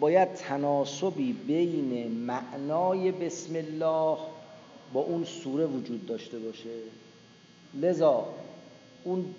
[0.00, 4.18] باید تناسبی بین معنای بسم الله
[4.92, 6.70] با اون سوره وجود داشته باشه.
[7.74, 8.26] لذا
[9.04, 9.34] اون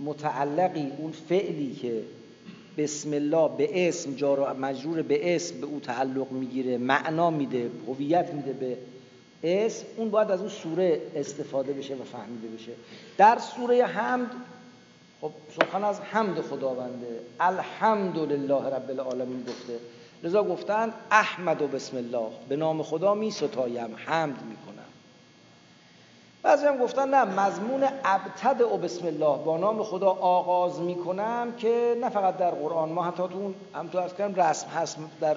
[0.00, 2.02] متعلقی اون فعلی که
[2.78, 8.34] بسم الله به اسم جار مجرور به اسم به او تعلق می‌گیره معنا میده هویت
[8.34, 8.76] میده به
[9.44, 12.72] اسم اون باید از اون سوره استفاده بشه و فهمیده بشه.
[13.18, 14.30] در سوره حمد
[15.20, 15.30] خب
[15.60, 17.20] سخن از حمد خداونده.
[17.40, 19.78] الحمدلله رب العالمین گفته.
[20.22, 22.28] لذا گفتن احمد و بسم الله.
[22.48, 24.84] به نام خدا می ستایم حمد می‌کنم
[26.42, 29.44] بعضی هم گفتن نه مضمون ابتد و بسم الله.
[29.44, 33.98] با نام خدا آغاز می‌کنم که نه فقط در قرآن ما حتی تو هم تو
[34.40, 35.36] رسم هست در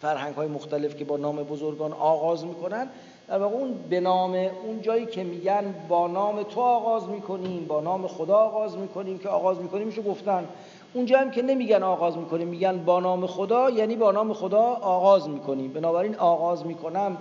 [0.00, 2.88] فرهنگ های مختلف که با نام بزرگان آغاز می‌کنن
[3.28, 7.80] در واقع اون به نام اون جایی که میگن با نام تو آغاز می‌کنیم با
[7.80, 10.48] نام خدا آغاز می‌کنیم که آغاز می‌کنیم میشه گفتن.
[10.94, 15.28] اونجا هم که نمیگن آغاز می‌کنیم میگن با نام خدا یعنی با نام خدا آغاز
[15.28, 15.72] می‌کنیم.
[15.72, 17.16] بنابراین آغاز می‌کنم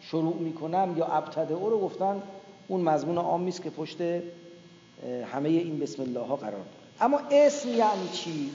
[0.00, 2.22] شروع می‌کنم یا ابتده او رو گفتن.
[2.68, 3.96] اون مضمون عامی است که پشت
[5.32, 6.64] همه این بسم الله ها قرار داره.
[7.00, 8.50] اما اسم یعنی چی؟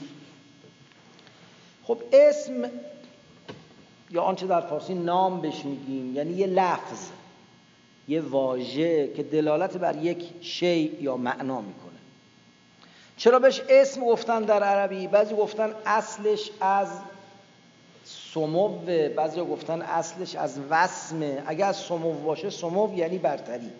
[1.84, 2.52] خب اسم
[4.16, 7.08] یا آنچه در فارسی نام بهش میگیم یعنی یه لفظ
[8.08, 11.98] یه واژه که دلالت بر یک شی یا معنا می‌کنه.
[13.16, 16.88] چرا بهش اسم گفتن در عربی؟ بعضی گفتن اصلش از
[18.04, 18.68] سمو
[19.16, 21.42] بعضی گفتن اصلش از وسمه.
[21.46, 23.70] اگر از سمو باشه سمو یعنی برتری.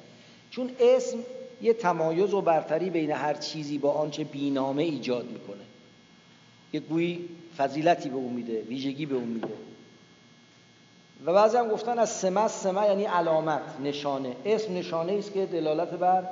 [0.50, 1.18] چون اسم
[1.62, 5.64] یه تمایز و برتری بین هر چیزی با آنچه بینامه ایجاد می‌کنه.
[6.72, 9.48] یه گویی فضیلتی به اون میده ویژگی به اون میده.
[11.24, 14.36] و بعضی هم گفتن از سمه سمه یعنی علامت نشانه.
[14.44, 16.24] اسم نشانه است که دلالت بر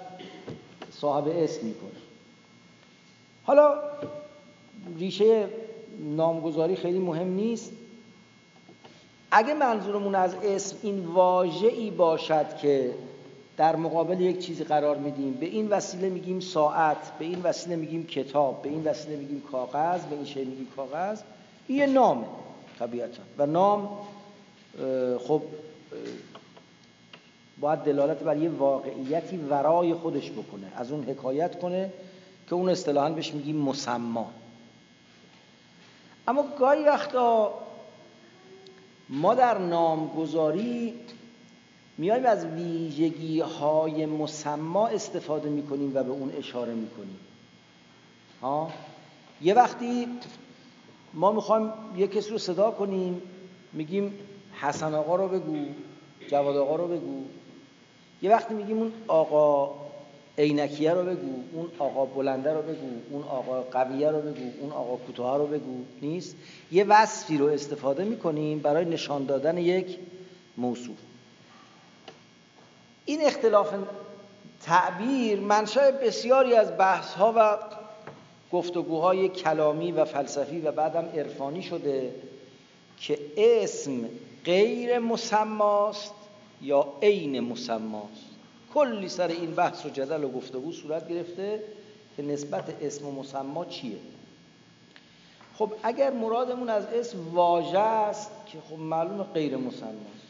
[0.92, 1.90] صاحب اسم می‌کنه.
[3.44, 3.74] حالا
[4.98, 5.48] ریشه
[6.00, 7.72] نامگذاری خیلی مهم نیست.
[9.30, 12.94] اگه منظورمون از اسم این واژه‌ای باشد که
[13.56, 18.06] در مقابل یک چیزی قرار میدیم به این وسیله میگیم ساعت به این وسیله میگیم
[18.06, 21.20] کتاب به این وسیله میگیم کاغذ به این شی میگیم کاغذ
[21.68, 22.26] این یه نامه
[22.78, 23.22] طبیعتا.
[23.38, 23.88] و نام
[25.18, 25.42] خب
[27.60, 31.92] باید دلالت بر یه واقعیتی ورای خودش بکنه از اون حکایت کنه
[32.46, 34.30] که اون اصطلاحا بهش میگیم مسما.
[36.28, 37.54] اما گاهی وقتا
[39.08, 40.94] ما در نامگذاری
[41.98, 47.18] میایم از ویژگی های مسما استفاده می‌کنیم و به اون اشاره می‌کنیم.
[48.42, 48.70] ها؟
[49.42, 50.08] یه وقتی
[51.14, 53.22] ما می‌خوایم یه کسی رو صدا کنیم
[53.72, 54.18] میگیم
[54.60, 55.66] حسن آقا رو بگو
[56.28, 57.22] جواد آقا رو بگو.
[58.22, 59.74] یه وقتی میگیم اون آقا
[60.38, 64.96] عینکیه رو بگو اون آقا بلنده رو بگو اون آقا قویه رو بگو اون آقا
[64.96, 66.36] کوتاه رو بگو نیست؟
[66.72, 69.98] یه وصفی رو استفاده می‌کنیم برای نشان دادن یک
[70.56, 70.96] موصوف
[73.04, 73.74] این اختلاف
[74.62, 77.58] تعبیر منشأ بسیاری از بحث ها و
[78.52, 82.14] گفتگوهای کلامی و فلسفی و بعدم عرفانی شده
[83.00, 84.04] که اسم
[84.44, 86.14] غیر مسماست
[86.62, 88.30] یا عین مسماست.
[88.74, 91.62] کلی سر این بحث و جدل و گفتگو صورت گرفته
[92.16, 93.96] که نسبت اسم و مسما چیه.
[95.58, 100.24] خب اگر مرادمون از اسم واژه است که خب معلوم غیر مسماست.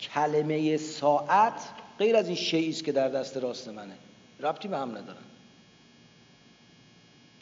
[0.00, 3.94] کلمه ساعت غیر از این شیعی است که در دست راست منه.
[4.40, 5.24] ربطی به هم ندارن.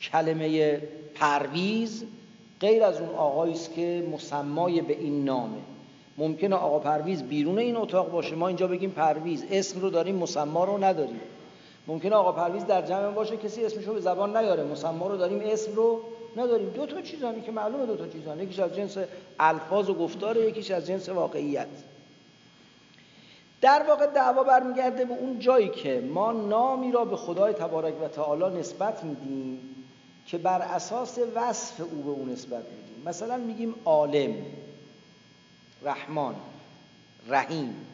[0.00, 0.76] کلمه
[1.14, 2.04] پرویز
[2.62, 5.58] غیر از اون آقایی است که مسمای به این نامه.
[6.18, 10.64] ممکنه آقا پرویز بیرون این اتاق باشه ما اینجا بگیم پرویز اسم رو داریم مسما
[10.64, 11.20] رو نداریم.
[11.86, 15.40] ممکنه آقا پرویز در جمع باشه کسی اسمش رو به زبان نیاره مسما رو داریم
[15.44, 16.00] اسم رو
[16.36, 16.70] نداریم.
[16.70, 18.40] دو تا چیزانی که معلومه دو تا چیزان.
[18.40, 18.98] یکیش از جنس
[19.40, 21.68] الفاظ و گفتار یکیش از جنس واقعیت.
[23.60, 28.08] در واقع دعوا برمیگرده به اون جایی که ما نامی را به خدای تبارک و
[28.08, 29.71] تعالی نسبت میدیم
[30.32, 33.02] که بر اساس وصف او به اون نسبت میدیم.
[33.06, 34.34] مثلا میگیم عالم
[35.82, 36.34] رحمان
[37.28, 37.86] رحیم.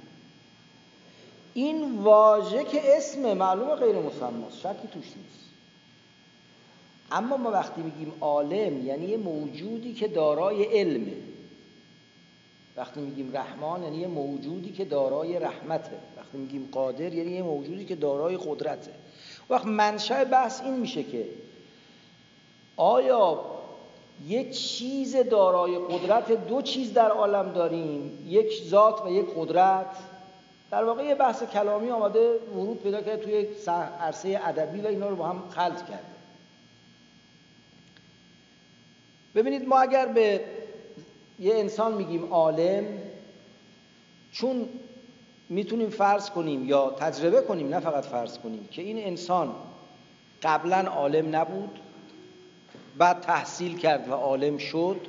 [1.55, 5.49] این واژه که اسم معلوم غیر مسماست شکی توش نیست.
[7.13, 11.17] اما ما وقتی میگیم عالم یعنی یه موجودی که دارای علمه
[12.77, 15.99] وقتی میگیم رحمان یعنی یه موجودی که دارای رحمته.
[16.17, 18.93] وقتی میگیم قادر یعنی یه موجودی که دارای قدرته.
[19.51, 21.29] وقت منشأ بحث این میشه که
[22.79, 23.41] آیا
[24.27, 29.87] یک چیز دارای قدرت؟ دو چیز در عالم داریم یک ذات و یک قدرت.
[30.71, 33.47] در واقع یه بحث کلامی آمده ورود پیدا کرده توی
[34.01, 36.05] عرصه ادبی و اینا رو با هم خلط کرده.
[39.35, 40.41] ببینید ما اگر به
[41.39, 42.85] یه انسان میگیم عالم
[44.33, 44.69] چون
[45.49, 49.55] می‌تونیم فرض کنیم یا تجربه کنیم نه فقط فرض کنیم که این انسان
[50.43, 51.79] قبلا عالم نبود.
[52.99, 55.01] بعد تحصیل کرد و عالم شد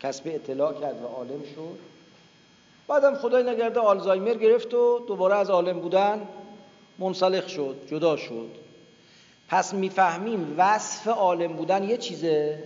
[0.00, 1.78] کسب اطلاع کرد و عالم شد.
[2.88, 6.28] بعدم خدای نگرده آلزایمر گرفت و دوباره از عالم بودن
[6.98, 8.50] منسلخ شد جدا شد.
[9.48, 12.62] پس می‌فهمیم وصف عالم بودن یه چیزه.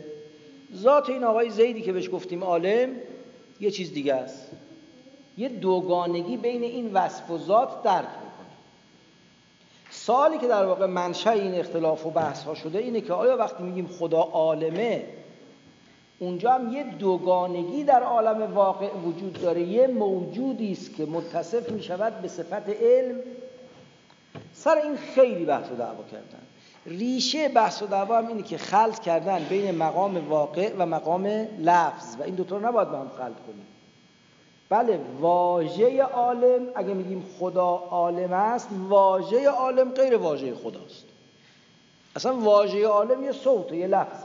[0.74, 2.90] ذات این آقای زیدی که بهش گفتیم عالم
[3.60, 4.50] یه چیز دیگه است.
[5.38, 8.21] یه دوگانگی بین این وصف و ذات درک
[10.06, 13.62] سالی که در واقع منشأ این اختلاف و بحث ها شده اینه که آیا وقتی
[13.62, 15.04] میگیم خدا عالمه
[16.18, 19.62] اونجا هم یه دوگانگی در عالم واقع وجود داره.
[19.62, 23.20] یه موجودی است که متصف می شود به صفت علم.
[24.52, 26.42] سر این خیلی بحث و دعوا کردن.
[26.86, 31.26] ریشه بحث و دعوا هم اینه که خلط کردن بین مقام واقع و مقام
[31.58, 32.16] لفظ.
[32.20, 33.66] و این دوتا رو نباید با هم خلط کنیم.
[34.68, 41.04] بله واژه عالم اگه میگیم خدا عالم است واژه عالم غیر واژه خداست.
[42.16, 44.24] اصلا واژه عالم یه صوت یه لفظ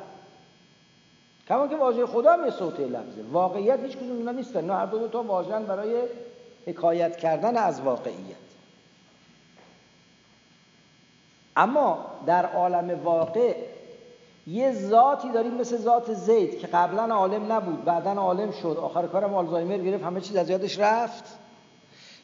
[1.47, 3.23] کما که واژه خدا هم یه صوت لفظه.
[3.31, 4.65] واقعیت هیچ کدوم اینا نیستن.
[4.65, 6.01] نه هر دو تا واژن برای
[6.65, 8.47] حکایت کردن از واقعیت.
[11.55, 13.55] اما در عالم واقع
[14.47, 18.77] یه ذاتی داریم مثل ذات زید که قبلا عالم نبود بعدا عالم شد.
[18.81, 21.23] آخر کارم آلزایمر گرفت همه چیز از یادش رفت.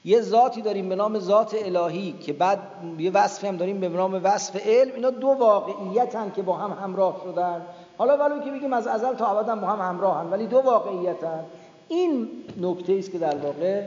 [0.05, 2.59] یه ذاتی داریم به نام ذات الهی که بعد
[2.99, 4.95] یه وصفی هم داریم به نام وصف علم.
[4.95, 7.61] اینا دو واقعیت هم که با هم همراه شدن.
[7.97, 11.23] حالا ولو که بگیم از ازل تا ابدا با هم همراه هم ولی دو واقعیت
[11.23, 11.45] هم.
[11.87, 12.29] این
[12.61, 13.83] نکته است که در واقع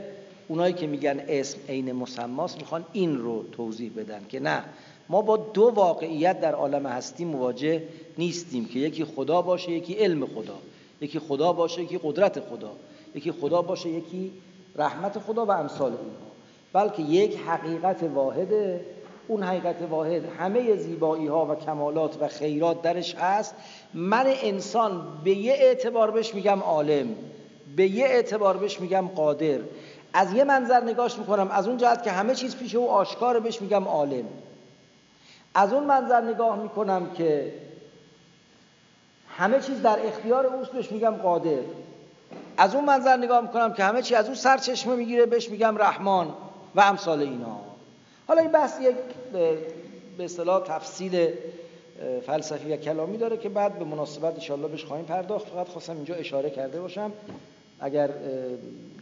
[0.47, 4.63] اونایی که میگن اسم عین مسماس می‌خوان این رو توضیح بدن که نه
[5.09, 7.83] ما با دو واقعیت در عالم هستی مواجه
[8.17, 10.55] نیستیم که یکی خدا باشه یکی علم خدا.
[11.01, 12.71] یکی خدا باشه یکی قدرت خدا.
[13.15, 14.31] یکی خدا باشه یکی
[14.75, 16.27] رحمت خدا و امثال اونها.
[16.73, 18.85] بلکه یک حقیقت واحده
[19.27, 23.55] اون حقیقت واحد همه زیبایی ها و کمالات و خیرات درش هست.
[23.93, 27.07] من انسان به یه اعتبار بهش میگم عالم
[27.75, 29.59] به یه اعتبار بهش میگم قادر.
[30.13, 33.61] از یه منظر نگاش می‌کنم از اون جهت که همه چیز پیش او آشکار بهش
[33.61, 34.25] میگم عالم.
[35.57, 37.53] از اون منظر نگاه می‌کنم که
[39.29, 41.59] همه چیز در اختیار اوست بهش میگم قادر.
[42.57, 46.33] از اون منظر نگاه می‌کنم که همه چی از اون سرچشمه می‌گیره بهش میگم رحمان
[46.75, 47.59] و امثال اینا.
[48.27, 48.95] حالا این بحث یک
[50.17, 51.27] به اصطلاح تفصیل
[52.25, 55.47] فلسفی و کلامی داره که بعد به مناسبت انشاءالله بهش خواهیم پرداخت.
[55.47, 57.11] فقط خواستم اینجا اشاره کرده باشم.
[57.79, 58.09] اگر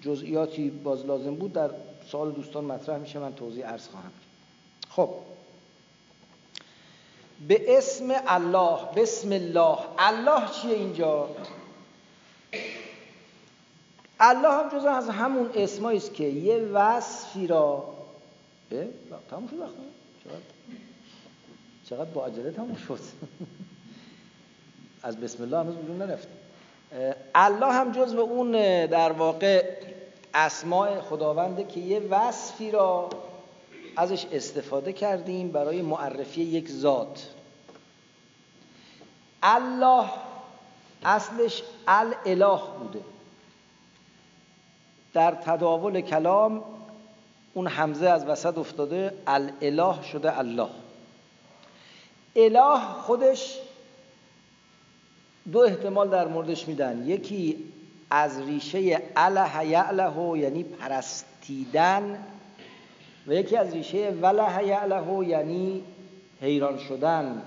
[0.01, 1.69] جزئیاتی باز لازم بود در
[2.11, 4.11] سال دوستان مطرح میشه من توضیح عرض خواهم
[4.89, 5.09] خب.
[7.47, 9.77] به اسم الله بسم الله.
[9.97, 11.29] الله چیه اینجا؟
[14.19, 17.83] الله هم جز از همون اسمایی است که یه وصفی را
[19.29, 19.57] تموم شد
[20.23, 20.39] چقدر
[21.89, 22.99] چقدر با عجله تموم شد؟
[25.03, 26.27] از بسم الله هنوز بیرون نرفت.
[27.35, 28.51] الله هم جز به اون
[28.85, 29.63] در واقع
[30.33, 33.09] اسماء خداونده که یه وصفی را
[33.95, 37.29] ازش استفاده کردیم برای معرفی یک ذات.
[39.43, 40.09] الله
[41.03, 43.01] اصلش الاله بوده.
[45.13, 46.63] در تداول کلام
[47.53, 50.69] اون حمزه از وسط افتاده الاله شده الله.
[52.35, 53.57] اله خودش
[55.51, 57.07] دو احتمال در موردش میدن.
[57.07, 57.73] یکی
[58.09, 62.34] از ریشه اله یعله یعنی پرستیدن.
[63.27, 65.83] و یکی از ریشه وله یعله یعنی
[66.41, 67.41] حیران شدن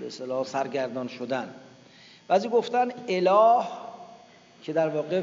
[0.00, 1.54] به اصطلاح سرگردان شدن.
[2.28, 3.64] بعضی گفتن اله
[4.62, 5.22] که در واقع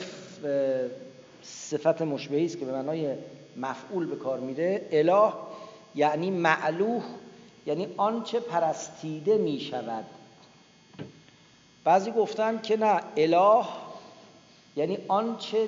[1.44, 3.16] صفت مشبهی است که به معنای
[3.58, 5.34] مفعول به کار میره اله
[5.96, 7.04] یعنی معلوه
[7.66, 10.06] یعنی آنچه پرستیده می شود
[11.84, 13.66] بعضی گفتن که نه اله
[14.76, 15.68] یعنی آنچه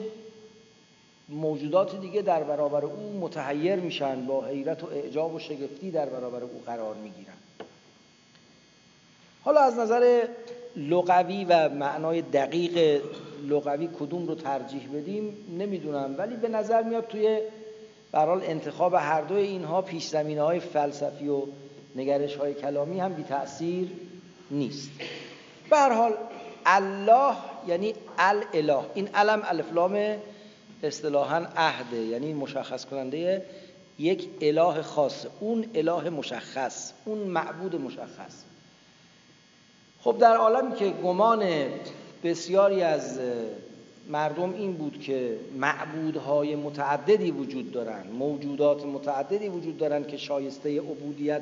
[1.32, 6.44] موجودات دیگه در برابر او متحیر میشن با حیرت و اعجاب و شگفتی در برابر
[6.44, 7.34] او قرار می‌گیرن.
[9.44, 10.28] حالا از نظر
[10.76, 13.02] لغوی و معنای دقیق
[13.50, 17.40] لغوی کدوم رو ترجیح بدیم نمی‌دونم ولی به نظر میاد توی
[18.12, 21.42] برحال انتخاب هر دوی اینها پیش زمینه های فلسفی و
[21.96, 23.88] نگرش های کلامی هم بی تأثیر
[24.52, 24.90] نیست.
[25.70, 26.14] به حال
[26.66, 27.36] الله
[27.68, 30.16] یعنی الاله این علم الفلام
[30.84, 33.46] اصطلاحا عهده یعنی مشخص کننده
[34.00, 38.44] یک اله خاص اون اله مشخص اون معبود مشخص.
[40.02, 41.46] خب در عالمی که گمان
[42.24, 43.20] بسیاری از
[44.10, 51.42] مردم این بود که معبودهای متعددی وجود دارند موجودات متعددی وجود دارند که شایسته عبودیت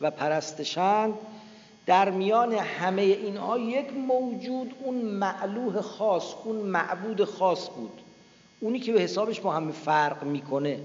[0.00, 1.14] و پرستشند
[1.86, 8.00] در میان همه اینها یک موجود اون معلوه خاص اون معبود خاص بود.
[8.60, 10.80] اونی که به حسابش با همه فرق می‌کنه.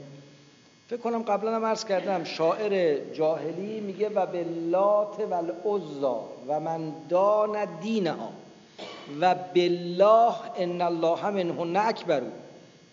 [0.88, 6.60] فکر کنم قبلا هم عرض کردم شاعر جاهلی میگه و به لات و العزا و
[6.60, 8.30] من دان دینها
[9.22, 12.28] و بالله ان الله منهن اکبرو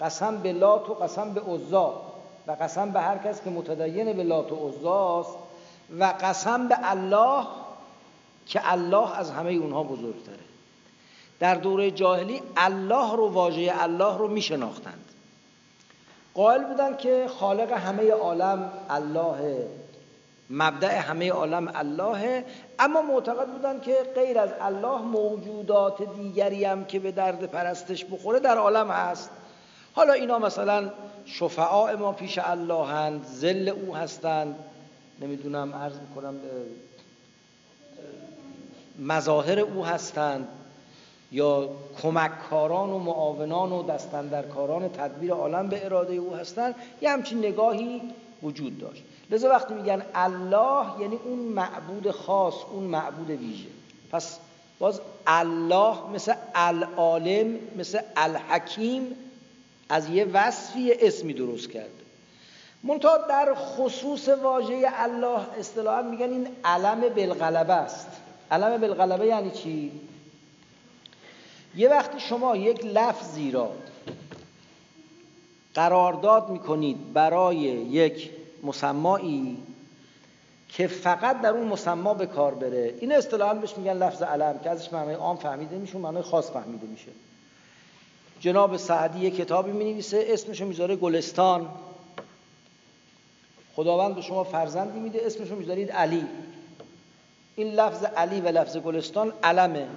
[0.01, 2.03] قسم به لات و قسم به عزا
[2.47, 5.31] و قسم به هر کس که متدین به لات و عزاست
[5.99, 7.47] و قسم به الله
[8.47, 10.50] که الله از همه اونها بزرگتره.
[11.41, 15.05] در دوره جاهلی الله رو واژه الله رو میشناختند.
[16.35, 19.69] قائل بودن که خالق همه عالم الله
[20.51, 22.45] مبدع همه عالم الله
[22.79, 28.41] اما معتقد بودن که غیر از الله موجودات دیگری هم که به درد پرستش بخوره
[28.41, 29.31] در عالم هست.
[29.95, 30.91] حالا اینا مثلا
[31.25, 34.55] شفعاء ما پیش الله هند زل او هستند.
[35.21, 36.35] نمی‌دونم عرض می‌کنم
[38.99, 40.49] مظاهر او هستند.
[41.33, 41.69] یا
[42.03, 48.03] کمککاران و معاونان و دستندرکاران تدبیر عالم به اراده او هستند یه همچین نگاهی
[48.43, 49.03] وجود داشت.
[49.31, 53.69] لذا وقتی میگن الله یعنی اون معبود خاص اون معبود ویژه.
[54.13, 54.39] پس
[54.79, 59.17] باز الله مثل العالم مثل الحکیم
[59.89, 61.91] از یه وصفی اسمی درست کرده.
[62.83, 68.09] منتها در خصوص واژه الله اصطلاحا میگن این علم بالغلبه است.
[68.51, 69.93] علم بالغلبه یعنی چی؟
[71.77, 73.73] یه وقتی شما یک لفظی را
[75.75, 78.31] قرارداد می‌کنید برای یک
[78.63, 79.59] مسمایی
[80.69, 84.71] که فقط در اون مسما به کار بره این اصطلاحا بهش میگن لفظ علم که
[84.71, 87.11] ازش معنای عام فهمیده میشه معنای خاص فهمیده میشه.
[88.41, 91.69] جناب سعدی یک کتابی می نویسه اسمشو می‌ذاره گلستان.
[93.77, 96.27] خداوند به شما فرزندی میده اسمشو می‌ذارید علی.
[97.57, 99.89] این لفظ علی و لفظ گلستان علمه.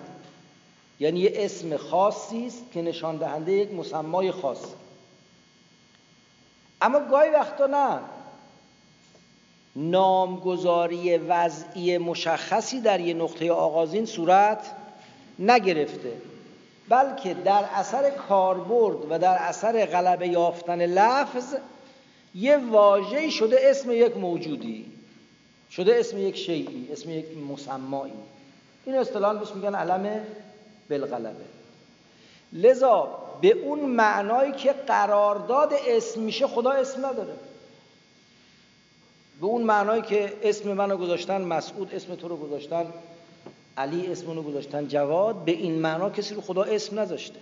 [1.00, 4.64] یعنی یه اسم خاصی است که نشان دهنده یک مسمای خاص.
[6.82, 8.00] اما گاهی وقتا نه.
[9.76, 14.72] نامگذاری وضعی مشخصی در یه نقطه آغازین صورت
[15.40, 16.14] نگرفته
[16.90, 21.56] بلکه در اثر کاربرد و در اثر غلبه یافتن لفظ
[22.36, 24.86] یه واژه‌ای شده اسم یک موجودی
[25.72, 28.14] شده اسم یک شیعی اسم یک مسمایی.
[28.86, 30.26] این اصطلاحا بهش میگن علم
[30.90, 31.46] بالغلبه
[32.54, 33.08] لذا
[33.42, 37.34] به اون معنایی که قرارداد اسم میشه خدا اسم نداره.
[39.40, 42.86] به اون معنایی که اسم منو گذاشتن مسعود اسم تو رو گذاشتن
[43.78, 47.40] علی اسم رو گذاشتن جواد به این معنا کسی رو خدا اسم نذاشته.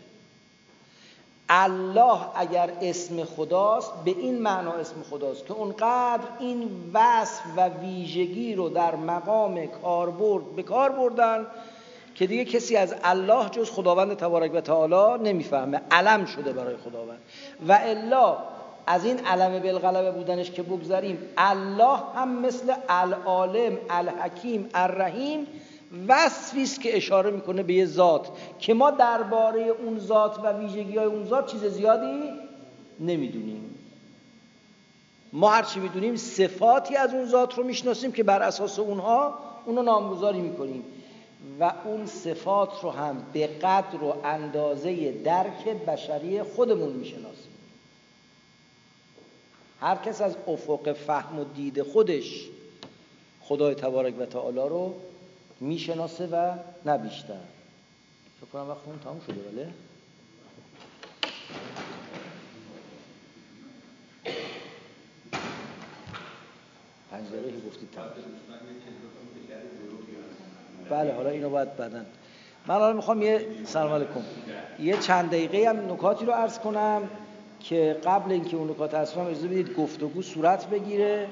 [1.50, 8.56] الله اگر اسم خداست به این معنا اسم خداست که اونقدر این وصف و ویژگی
[8.56, 11.48] رو در مقام کاربرد به کار بردن
[12.22, 15.82] که دیگه کسی از الله جز خداوند تبارک و تعالی نمی‌فهمه.
[15.92, 17.20] علم شده برای خداوند.
[17.68, 18.38] و الا
[18.88, 25.48] از این علم بالغلبه بودنش که بگذاریم الله هم مثل العالم الحکیم الرحیم
[26.08, 28.28] وصفی است که اشاره می‌کنه به یه ذات
[28.60, 32.30] که ما درباره اون ذات و ویژگی های اون ذات چیز زیادی
[33.00, 33.76] نمی‌دونیم.
[35.34, 39.34] ما هرچی می‌دونیم صفاتی از اون ذات رو می‌شناسیم که بر اساس اونها
[39.66, 40.84] اونو نامگذاری می‌کنیم.
[41.60, 47.52] و اون صفات رو هم به قدر و اندازه درک بشری خودمون می‌شناسیم.
[49.80, 52.48] هر کس از افق فهم و دید خودش
[53.42, 54.96] خدای تبارک و تعالی رو
[55.60, 56.54] می‌شناسه و
[56.86, 57.34] نه بیشتر.
[58.42, 59.74] فکر کنم وقت اون تموم شده بله؟
[67.12, 67.90] پنج دقیقه گفتید
[70.92, 72.06] بله حالا اینو باید بدن.
[72.68, 74.22] من حالا می‌خوام یه سلام علیکم.
[74.80, 77.02] یه چند دقیقه هم نکاتی رو عرض کنم
[77.60, 81.28] که قبل اینکه اون نکات عرض کنم اجازه بدید گفتگو صورت بگیره.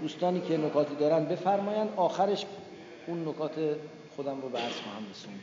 [0.00, 2.46] دوستانی که نکاتی دارن بفرمایند آخرش
[3.06, 3.52] اون نکات
[4.16, 5.40] خودم رو به عرض خواهم رسوند.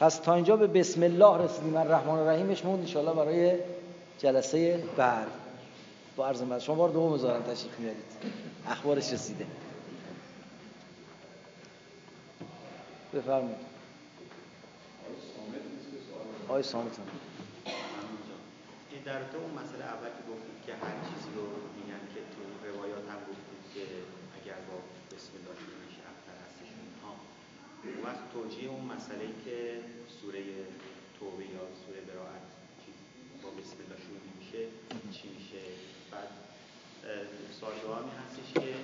[0.00, 1.72] پس تا اینجا به بسم الله رسیدیم.
[1.72, 3.52] من رحمان الرحیمش موند ان برای
[4.18, 5.26] جلسه بعد.
[6.16, 6.58] با عرض مدد.
[6.58, 8.02] شما بار دوم بذارم تشریف میارید.
[8.68, 9.44] اخبارش رسیده.
[13.14, 13.78] بفرمایید.
[16.48, 16.98] آقای سامت
[18.90, 21.46] این در تو اون مسئله اول که گفتید که هر چیزی رو
[21.76, 23.84] میگن که تو روایات هم گفتید که
[24.38, 24.76] اگر با
[25.12, 27.12] بسم الله میشه افتر هستش اونها
[27.84, 29.56] اون وقت توجیه اون مسئله که
[30.20, 30.42] سوره
[31.18, 32.46] توبه یا سوره براعت
[33.42, 34.62] با بسم الله شروع میشه
[35.14, 35.62] چی میشه؟
[36.12, 36.30] بعد
[37.60, 38.74] سوال دومی هستش که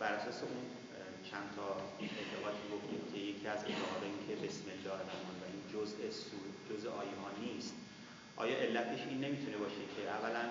[0.00, 0.58] بر اساس اون
[1.30, 1.66] چند تا
[2.00, 6.90] اعتقادی گفتیم که یکی از اعتقاد این که بسم الله الرحمن الرحیم جزء سور جزء
[7.02, 7.74] آیه ها نیست.
[8.42, 10.44] آیا علتش این نمی‌تونه باشه که اولا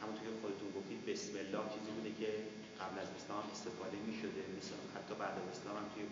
[0.00, 2.30] همونطور که خودتون گفتید بسم الله چیزی بوده که
[2.80, 6.04] قبل از اسلام استفاده می شده مثل حتی بعد از اسلام هم توی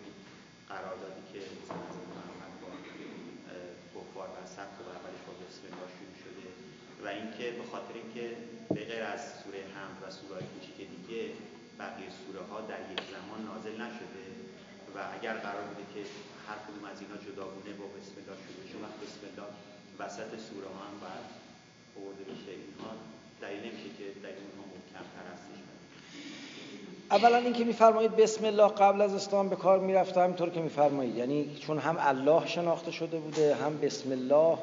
[0.71, 6.47] قراردادی که محمد با کفار و سخت و اولش با بسم الله شروع شده
[7.03, 8.25] و اینکه به خاطر اینکه
[8.75, 11.21] به غیر از سوره حمد و سوره کوچیک دیگه
[11.79, 14.23] بقیه سوره ها در یک زمان نازل نشده
[14.95, 16.01] و اگر قرار بوده که
[16.47, 19.49] هر کدوم از اینا جداگونه با بسم الله شروع بشه وقت بسم الله
[19.99, 21.27] وسط سوره ها هم باید
[21.97, 22.51] آورده بشه.
[22.61, 22.91] اینها
[23.41, 25.57] دلیل نمیشه که در اونها محکمتر هستش.
[27.11, 31.15] اولا اینکه میفرمایید بسم الله قبل از اسلام به کار می‌رفته همینطور که میفرمایید.
[31.15, 34.57] یعنی چون هم الله شناخته شده بوده هم بسم الله.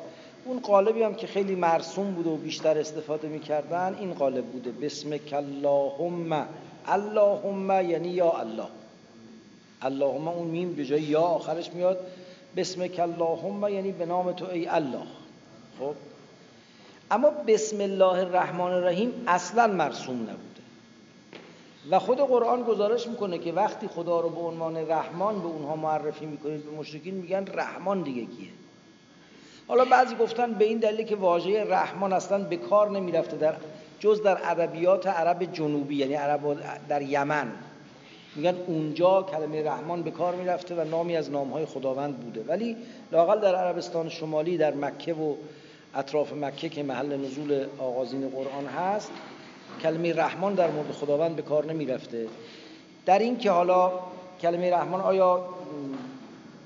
[0.45, 4.71] اون قالبی هم که خیلی مرسوم بوده و بیشتر استفاده می‌کردن این قالب بوده.
[4.71, 6.49] بسم اللهم.
[6.87, 8.67] اللهم یعنی یا الله.
[9.83, 11.99] اللهم اون میم به جای یا آخرش میاد.
[12.57, 15.07] بسم اللهم یعنی به نام تو ای الله.
[15.79, 15.95] خب؟
[17.11, 20.61] اما بسم الله الرحمن الرحیم اصلا مرسوم نبوده.
[21.91, 26.27] و خود قرآن گزارش می‌کنه که وقتی خدا رو به عنوان رحمان به اونها معرفی
[26.27, 28.49] می‌کنید به مشرکین میگن رحمان دیگه کیه؟
[29.69, 33.55] حالا بعضی گفتن به این دلیل که واژه رحمان اصلا به کار نمی‌رفته در
[34.01, 36.41] جز در ادبیات عرب جنوبی یعنی عرب
[36.89, 37.53] در یمن.
[38.37, 42.45] میگن اونجا کلمه رحمان به کار می‌رفته و نامی از نامهای خداوند بوده.
[42.49, 42.77] ولی
[43.13, 45.35] لاقل در عربستان شمالی در مکه و
[45.95, 49.11] اطراف مکه که محل نزول آغازین قرآن هست
[49.83, 52.27] کلمه رحمان در مورد خداوند به کار نمی‌رفته.
[53.07, 53.93] در این که حالا
[54.43, 55.45] کلمه رحمان آیا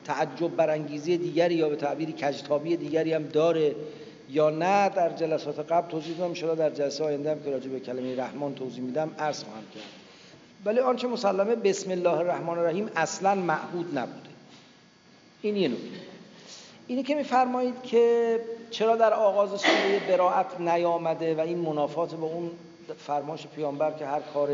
[0.05, 3.74] تعجب برانگیزی دیگری یا به تعبیری کجتابی دیگری هم داره
[4.30, 7.80] یا نه در جلسات قبل توضیح دادم ان در جلسه آینده هم که راجع به
[7.80, 9.82] کلمه رحمان توضیح میدم عرض خواهم کرد.
[10.64, 14.28] ولی آنچه مسلمه بسم الله الرحمن الرحیم اصلا معهود نبوده.
[15.42, 15.84] این یه نکته.
[16.86, 22.50] اینی که میفرمایید که چرا در آغاز سوره براعت نیامده و این منافات با اون
[22.98, 24.50] فرماش پیامبر که هر کار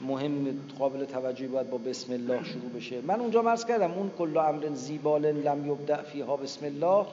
[0.00, 3.00] مهم قابل توجهی باید با بسم الله شروع بشه.
[3.00, 7.06] من اونجا مرز کردم اون کل امر زیبال لم یبدع فیها بسم الله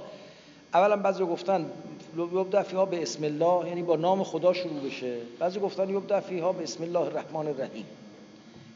[0.73, 1.71] اولا بعضی گفتن
[2.17, 5.17] یبدع فیها به اسم الله یعنی با نام خدا شروع بشه.
[5.39, 7.85] بعضی گفتن یبدع فیها به اسم الله الرحمن الرحیم.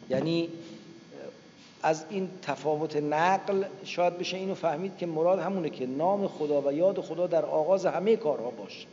[0.10, 0.50] یعنی
[1.84, 6.72] از این تفاوت نقل شاید بشه اینو فهمید که مراد همونه که نام خدا و
[6.74, 8.88] یاد خدا در آغاز همه کارها باشه.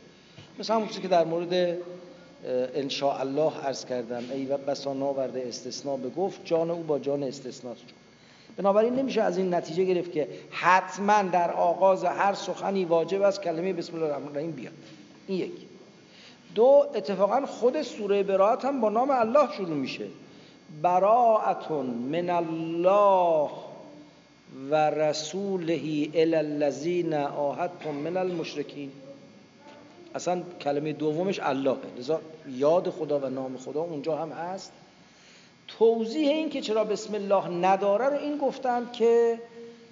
[0.59, 1.77] مثل همون که در مورد
[2.75, 4.23] انشاء الله عرض کردم.
[4.33, 7.73] ای و بسا ناورده استثناء به گفت جان او با جان استثناء
[8.57, 13.73] بنابراین نمیشه از این نتیجه گرفت که حتما در آغاز هر سخنی واجب است کلمه
[13.73, 14.73] بسم الله الرحمن الرحیم بیاد.
[15.27, 15.51] این یک.
[16.55, 20.05] دو اتفاقا خود سوره براعت هم با نام الله شروع میشه.
[20.81, 23.49] براعتون من الله
[24.71, 28.91] و رسوله الی الذین آهدتم من المشرکین.
[30.15, 31.77] اصلا کلمه دومش الله.
[31.99, 34.71] لذا یاد خدا و نام خدا اونجا هم هست.
[35.79, 39.39] توضیح این که چرا بسم الله نداره رو این گفتند که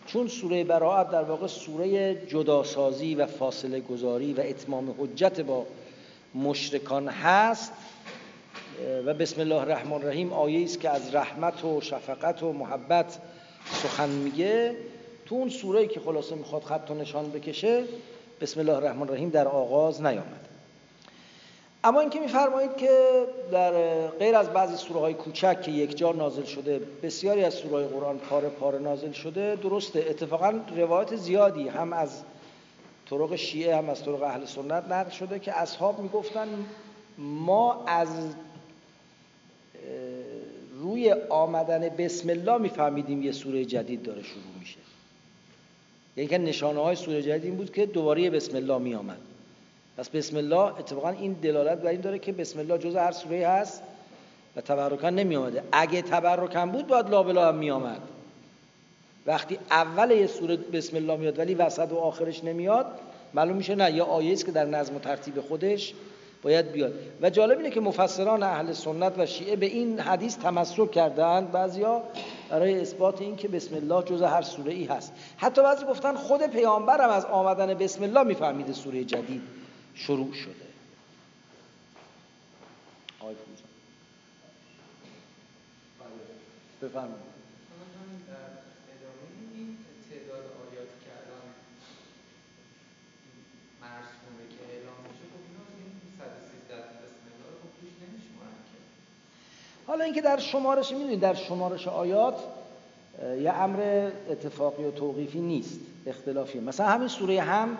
[0.06, 5.66] چون سوره براعت در واقع سوره جداسازی و فاصله گذاری و اتمام حجت با
[6.36, 7.72] مشرکان هست
[9.06, 13.20] و بسم الله الرحمن الرحیم آیه است که از رحمت و شفقت و محبت
[13.74, 14.76] سخن میگه.
[15.26, 17.84] تو اون سوره که خلاصه می‌خواد خط و نشان بکشه
[18.42, 20.49] بسم الله الرحمن الرحیم در آغاز نیامد
[21.84, 23.72] اما اینکه میفرمایید که در
[24.08, 28.18] غیر از بعضی سوره های کوچک که یک جا نازل شده بسیاری از سوره قرآن
[28.18, 30.06] پاره پاره نازل شده درسته.
[30.10, 32.24] اتفاقا روایت زیادی هم از
[33.10, 36.48] طرق شیعه هم از طرق اهل سنت نقل شده که اصحاب می‌گفتن
[37.18, 38.10] ما از
[40.80, 44.80] روی آمدن بسم الله میفهمیدیم یه سوره جدید داره شروع میشه.
[46.18, 49.29] یعنی که نشانه های سوره جدید این بود که دوباره بسم الله می آمد
[50.00, 53.47] پس بسم الله اتفاقا این دلالت بر این داره که بسم الله جز هر سوره
[53.47, 53.82] هست
[54.56, 58.02] و تبرکن نمی آمده اگه تبرکن بود باید لابلا هم می آمد
[59.26, 62.86] وقتی اول یه سوره بسم الله میاد ولی وسط و آخرش نمیاد
[63.34, 65.93] معلوم میشه نه یا آیه است که در نظم و ترتیب خودش
[66.41, 66.93] باید بیاد.
[67.22, 71.52] و جالب اینه که مفسران اهل سنت و شیعه به این حدیث تمسک کردند.
[71.52, 72.04] بعضیا
[72.50, 75.14] برای اثبات این که بسم الله جز هر سوره ای هست.
[75.38, 79.59] حتی بعضی گفتن خود پیامبرم از آمدن بسم الله میفهمیده سوره جدید.
[80.00, 80.54] شروع شده.
[83.20, 83.36] آقای
[86.82, 87.30] بفرمایید.
[99.88, 102.39] حالا اینکه در شمارش می‌دونید در شمارش آیات
[103.41, 107.78] یه امر اتفاقی و توقیفی نیست اختلافی مثلا همین سوره هم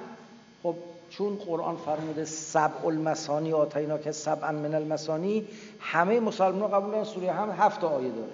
[0.64, 0.76] خب
[1.10, 5.48] چون قرآن فرموده سبع المسانی آتینا که سبعا من المسانی
[5.80, 8.32] همه مسلمان قبول دارن سوره هم هفت آیه داره.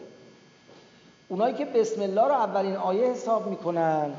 [1.28, 4.14] اونایی که بسم الله رو اولین آیه حساب می‌کنن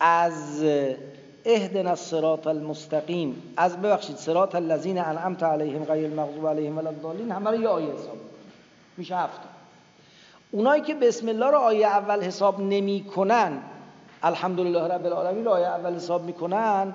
[0.00, 0.62] از
[1.44, 3.42] اهدنا الصراط المستقیم.
[3.56, 7.30] از ببخشید صراط الذین انعمت علیهم غیر المغضوب علیهم ولا الضالین.
[7.32, 8.16] همه رو یه آیه حساب
[8.96, 9.40] میشه هفت.
[10.50, 13.58] اونایی که بسم الله رو آیه اول حساب نمی‌کنن
[14.22, 16.94] الحمدلله رب العالمین رو آیه اول حساب می‌کنن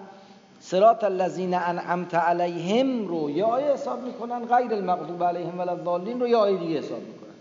[0.65, 6.27] صراط الذین انعمت علیهم رو یه آیه حساب می‌کنن غیر المغضوب علیهم ولا الضالین رو
[6.27, 7.33] یه آیه دیگه حساب می‌کنن.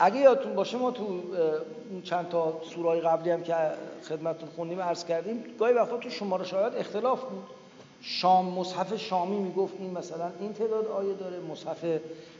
[0.00, 1.20] اگه یادتون باشه ما تو
[2.04, 3.54] چند تا سورای قبلی هم که
[4.08, 7.42] خدمتتون خوندیم عرض کردیم گاهی وقتا تو شمارش آیات اختلاف بود.
[8.02, 11.84] شام مصحف شامی می‌گفت این مثلا این تعداد آیه داره مصحف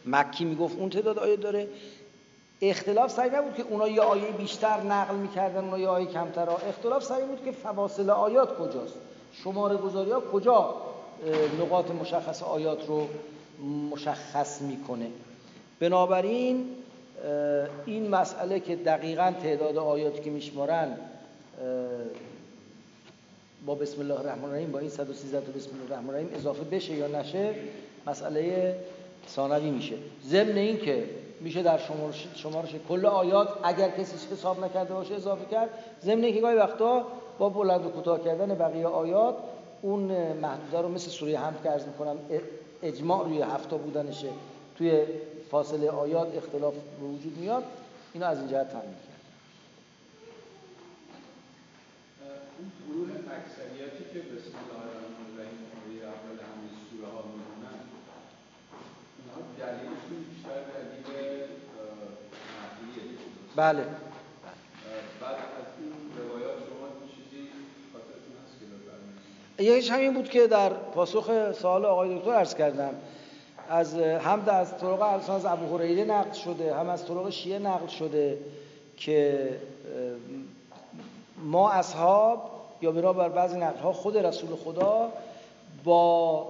[0.07, 1.69] مکی می‌گفت اون تعداد آیه داره.
[2.63, 6.49] اختلاف سعی نبود که اونا یه آیه بیشتر نقل می‌کردن اونا یه آیه کمتر.
[6.69, 8.95] اختلاف سعی بود که فواصل آیات کجاست.
[9.45, 10.75] شماره گذاری ها کجا
[11.61, 13.09] نقاط مشخص آیات رو
[13.91, 15.07] مشخص می‌کنه.
[15.81, 16.67] بنابراین
[17.87, 20.99] این مسئله که دقیقا تعداد آیات که میشمارن
[23.67, 26.95] با بسم الله الرحمن الرحیم با این 113 تا بسم الله الرحمن الرحیم اضافه بشه
[26.95, 27.55] یا نشه
[28.07, 28.75] مسئله
[29.29, 29.95] ثانوی میشه.
[30.27, 31.05] ضمن این که
[31.41, 35.69] میشه در شمارش, شمارش کل آیات اگر کسی حساب نکرده باشه اضافه کرد.
[36.03, 37.07] ضمن این که گاهی وقتا
[37.39, 39.37] با بلند و کوتاه کردن بقیه آیات
[39.83, 40.01] اون
[40.33, 42.17] محدوده رو مثل سوره هم که عرض می‌کنم
[42.83, 44.29] اجماع روی هفته بودنشه.
[44.77, 45.05] توی
[45.51, 47.65] فاصله آیات اختلاف به وجود میاد.
[48.13, 49.19] اینو از این جهت تامین کرد
[52.59, 57.81] اون گروه اکثریتی که بسم الله الرحمن الرحیم آیه اول همه سوره ها میمونن
[59.19, 60.99] اینها دلیلشون بیشتر دلیل
[63.57, 63.85] بله
[65.21, 67.43] بعد از این روایات شما چیزی
[67.93, 69.23] خاطرتون هست که بفرمایید
[69.59, 72.95] یکیش همین بود که در پاسخ سوال آقای دکتر عرض کردم.
[73.71, 78.39] از هم از طرق از ابو هریره نقل شده هم از طرق شیعه نقل شده
[78.97, 79.49] که
[81.45, 82.51] ما اصحاب
[82.83, 85.13] یا بر بعضی نقل ها خود رسول خدا
[85.85, 86.49] با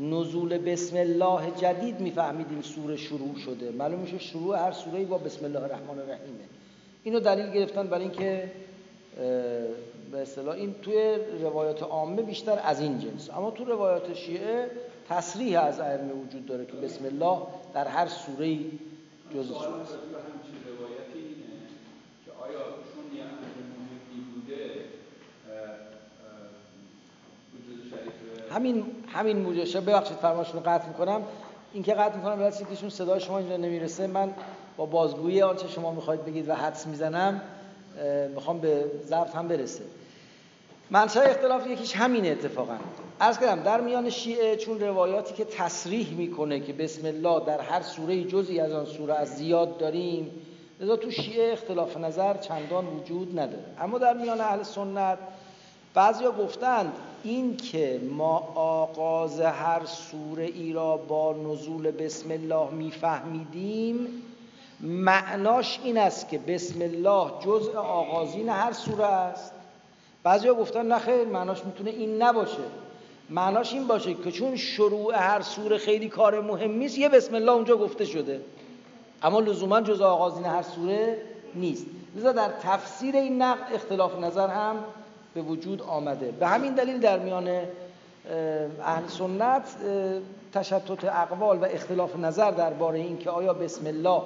[0.00, 3.70] نزول بسم الله جدید میفهمیدیم سوره شروع شده.
[3.70, 6.44] معلوم میشه شروع هر سوره با بسم الله الرحمن الرحیمه.
[7.04, 8.50] اینو دلیل گرفتن برای اینکه
[10.12, 13.30] به اصطلاح این توی روایات عامه بیشتر از این جنس.
[13.30, 14.70] اما تو روایات شیعه
[15.08, 17.38] تصریح از ائمه وجود داره که بسم الله
[17.74, 18.58] در هر سوره
[19.34, 19.94] جز سوره است
[28.50, 31.22] همین همین موجه ببخشید فرماشون رو قطع می‌کنم.
[31.72, 34.06] این که قطع می‌کنم برای که صدای شما اینجا نمی‌رسه.
[34.06, 34.34] من
[34.76, 37.40] با بازگویی آنچه شما می‌خواید بگید و حدس می‌زنم
[38.34, 39.84] می‌خوام به ظرف هم برسه.
[40.90, 42.76] منشأ اختلاف یکیش همین اتفاقا.
[43.20, 47.82] از کردم در میان شیعه چون روایاتی که تصریح می‌کنه که بسم الله در هر
[47.82, 50.30] سوره جزی از آن سوره از زیاد داریم
[50.80, 53.64] لذا تو شیعه اختلاف نظر چندان وجود نداره.
[53.80, 55.18] اما در میان اهل سنت
[55.94, 64.22] بعضیا گفتند این که ما آغاز هر سوره ای را با نزول بسم الله میفهمیدیم
[64.80, 69.59] معناش این است که بسم الله جزء آغازین هر سوره است.
[70.22, 72.62] بعضیا گفتن نه خیر معناش می‌تونه این نباشه.
[73.30, 77.52] معناش این باشه که چون شروع هر سوره خیلی کار مهمی است یه بسم الله
[77.52, 78.40] اونجا گفته شده.
[79.22, 81.16] اما لزوما جز آغازین هر سوره
[81.54, 81.86] نیست.
[82.16, 84.76] لذا در تفسیر این نقل اختلاف نظر هم
[85.34, 86.30] به وجود آمده.
[86.30, 87.48] به همین دلیل در میان
[88.84, 89.62] اهل سنت
[90.52, 94.22] تشتت اقوال و اختلاف نظر درباره اینکه آیا بسم الله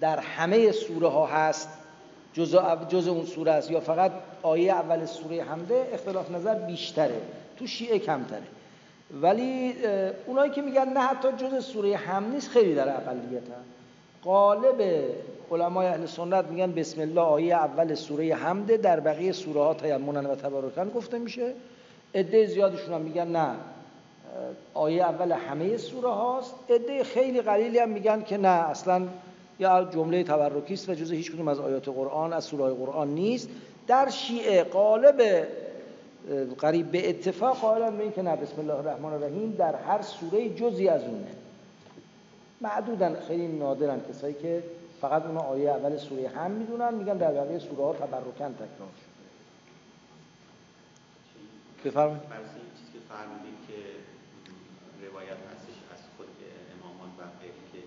[0.00, 1.68] در همه سوره ها هست
[2.32, 2.56] جز,
[2.88, 3.70] جز اون سوره است.
[3.70, 4.12] یا فقط
[4.42, 7.20] آیه اول سوره حمده اختلاف نظر بیشتره.
[7.56, 8.42] تو شیعه کمتره.
[9.22, 9.74] ولی
[10.26, 13.64] اونایی که میگن نه حتی جز سوره هم نیست خیلی در اقلیت هم
[14.24, 15.04] قالب
[15.50, 20.26] علمای اهل سنت میگن بسم الله آیه اول سوره حمده در بقیه سوره ها تیمونن
[20.26, 21.52] و تبارکن گفته میشه.
[22.14, 23.50] عده زیادشون هم میگن نه.
[24.74, 29.02] آیه اول همه سوره هاست عده خیلی قلیلی هم میگن که نه اصلا
[29.60, 33.48] یا جمله تبرکی است و جزء هیچ کدوم از آیات قرآن از سوره قرآن نیست.
[33.86, 35.46] در شیعه قالب
[36.58, 40.88] قریب به اتفاق قائلن به که نه بسم الله الرحمن الرحیم در هر سوره جزی
[40.88, 41.26] از اونه.
[42.60, 44.62] معدودن خیلی نادرن کسایی که
[45.00, 49.10] فقط اونا آیه اول سوره هم می‌دونن میگن در بقیه سوره ها تبرکن تکرار شده
[51.84, 52.22] بفرمایید.
[52.22, 53.78] چیزی که فرمودید که
[55.06, 56.28] روایت هستش از خود
[56.74, 57.22] امامان و
[57.72, 57.78] که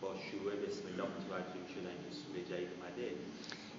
[0.00, 3.14] با شروع بسم الله متوجه شدن که سوره جدید اومده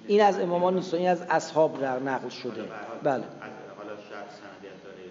[0.07, 2.63] این از امامان نیست این از اصحاب در نقل شده.
[3.03, 3.24] بله.
[3.78, 5.05] حالا شاید سندیت داره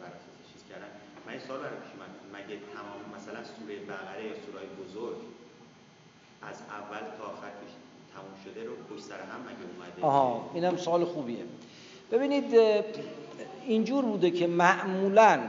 [0.00, 0.90] بر اساس چیز کردن.
[1.26, 1.92] من این سوال برای پیش
[2.36, 5.16] مگه تمام مثلا سوره بقره یا سوره بزرگ
[6.42, 7.50] از اول تا آخر
[8.14, 11.44] تموم شده رو پشت سر هم مگه اومده؟ آها اینم سوال خوبیه.
[12.12, 12.54] ببینید
[13.66, 15.40] اینجور بوده که معمولا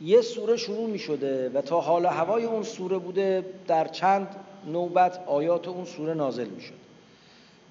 [0.00, 4.36] یه سوره شروع می شده و تا حال هوای اون سوره بوده در چند
[4.66, 6.74] نوبت آیات اون سوره نازل می شد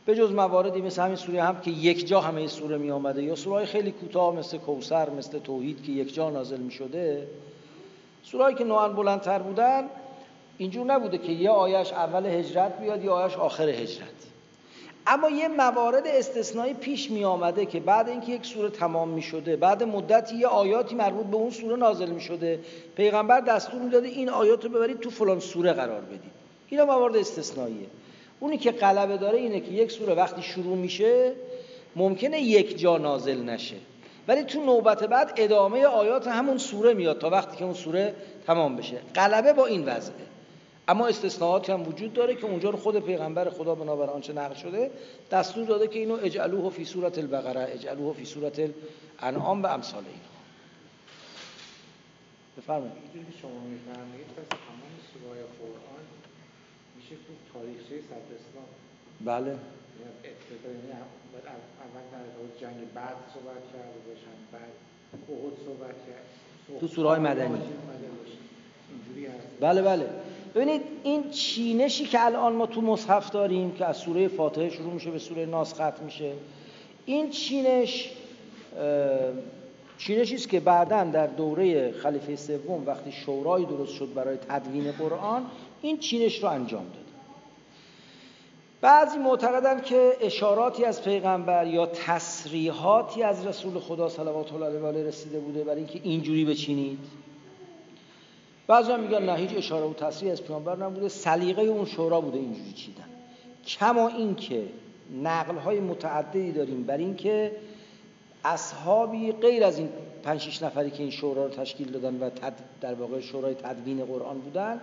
[0.06, 3.36] به جز مواردی مثل همین سوره هم که یک جا همه سوره می آمده یا
[3.36, 7.28] سوره خیلی کوتاه مثل کوسر مثل توحید که یک جا نازل می شده
[8.24, 9.84] سوره که نوعا بلندتر بودن
[10.58, 14.25] اینجور نبوده که یه آیش اول هجرت بیاد یه آیش آخر هجرت.
[15.08, 19.56] اما یه موارد استثنایی پیش می آمده که بعد اینکه یک سوره تمام می شده
[19.56, 22.60] بعد مدتی یه آیاتی مربوط به اون سوره نازل می شده
[22.96, 26.32] پیغمبر دستور می داده این آیات رو ببرید تو فلان سوره قرار بدید.
[26.70, 27.88] اینا موارد استثنائیه
[28.40, 31.32] اونی که غلبه داره اینه که یک سوره وقتی شروع میشه
[31.96, 33.76] ممکنه یک جا نازل نشه.
[34.28, 38.16] ولی تو نوبت بعد ادامه آیات همون سوره میاد تا وقتی که اون سوره
[38.48, 38.98] تمام بشه.
[39.16, 40.25] غلبه با این وضعه.
[40.88, 44.92] اما استثناءاتی هم وجود داره که اونجا رو خود پیغمبر خدا بنابر آنچه نقل شده
[45.32, 48.70] دستور داده که اینو اجعلوه فی صورت البقره اجعلوه فی صورت
[49.20, 50.20] الانعام و امثال این
[52.58, 52.94] بفرمایید.
[53.42, 56.06] شما میفرمایید پس تمام سوره قرآن
[56.96, 58.66] میشه تو تاریخچه صدر اسلام
[59.22, 59.60] بله یعنی
[61.86, 64.74] اول جنگ بعد صحبت کرده باشن بعد
[65.14, 66.80] احد صحبت کرد.
[66.80, 67.62] تو سوره مدنی.
[69.60, 70.10] بله بله.
[70.56, 75.12] ببینید این چینشی که الان ما تو مصحف داریم که از سوره فاتحه شروع میشه
[75.12, 76.34] به سوره ناس ختم میشه
[77.06, 78.12] این چینش
[79.98, 85.46] چینشی است که بعدا در دوره خلیفه سوم وقتی شورای درست شد برای تدوین قرآن
[85.82, 87.06] این چینش رو انجام داد.
[88.82, 95.08] بعضی معتقدن که اشاراتی از پیغمبر یا تصریحاتی از رسول خدا صلوات الله علیه و
[95.08, 97.00] رسیده بوده برای اینکه اینجوری بچینید.
[98.68, 102.38] بعضی هم میگن نه هیچ اشاره و تصریح از پیامبر نبوده سلیقه اون شورا بوده
[102.38, 103.04] اینجوری چیدن.
[103.68, 104.64] کما اینکه
[105.24, 107.52] نقل های متعددی داریم بر اینکه
[108.46, 109.90] اصحابی غیر از این
[110.24, 112.30] پنج شش نفری که این شورا رو تشکیل دادن و
[112.82, 114.82] در واقع شورای تدوین قرآن بودن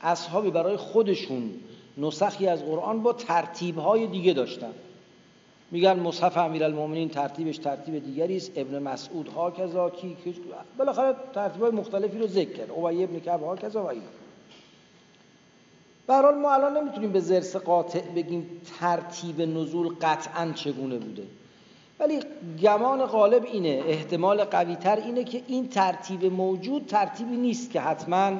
[0.00, 1.50] اصحابی برای خودشون
[1.98, 4.72] نسخی از قرآن با ترتیب های دیگه داشتن.
[5.70, 8.52] میگن مصحف امیرالمومنین ترتیبش ترتیب دیگری است.
[8.56, 10.16] ابن مسعود ها کذا کی
[10.78, 12.70] بالاخره ترتیبای مختلفی رو ذکر کرد.
[12.70, 14.02] ابی ابن کعب ها کذا و اینا.
[16.06, 21.22] به ما الان نمی‌تونیم به زرس قاطع بگیم ترتیب نزول قطعا چگونه بوده.
[22.00, 22.20] ولی
[22.62, 28.32] گمان غالب اینه احتمال قوی تر اینه که این ترتیب موجود ترتیبی نیست که حتما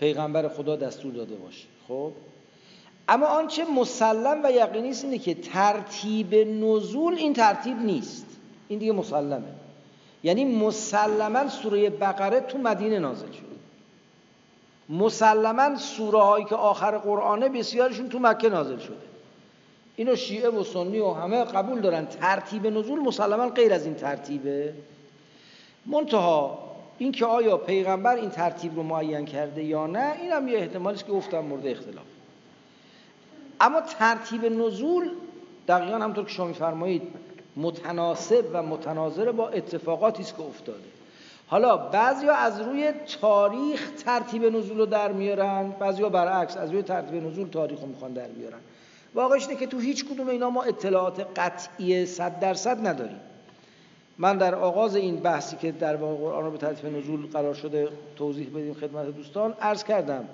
[0.00, 1.66] پیغمبر خدا دستور داده باشه.
[1.88, 2.12] خب؟
[3.08, 8.26] اما آنچه مسلم و یقینی است اینه که ترتیب نزول این ترتیب نیست.
[8.68, 9.52] این دیگه مسلمه.
[10.22, 13.54] یعنی مسلما سوره بقره تو مدینه نازل شده.
[14.88, 18.96] مسلما سوره هایی که آخر قرآنه بسیارشون تو مکه نازل شده.
[19.96, 22.06] اینو شیعه و سنی و همه قبول دارن.
[22.06, 24.74] ترتیب نزول مسلما غیر از این ترتیبه.
[25.86, 26.58] منتها
[26.98, 31.06] اینکه آیا پیغمبر این ترتیب رو معین کرده یا نه این هم یه احتمالی است
[31.06, 32.13] که گفتم مورد اختلاف.
[33.60, 35.10] اما ترتیب نزول
[35.68, 37.02] دقیقا همطور که شما میفرمایید
[37.56, 40.78] متناسب و متناظر با اتفاقاتی است که افتاده.
[41.46, 47.26] حالا بعضیا از روی تاریخ ترتیب نزول رو در میارن بعضیا برعکس از روی ترتیب
[47.26, 48.58] نزول تاریخ رو می‌خوان در بیارن.
[49.14, 53.20] واقعش اینه که تو هیچ کدوم اینا ما اطلاعات قطعی صد درصد نداریم.
[54.18, 57.88] من در آغاز این بحثی که در واقع قرآن رو به ترتیب نزول قرار شده
[58.16, 60.28] توضیح بدیم خدمت دوستان عرض کردم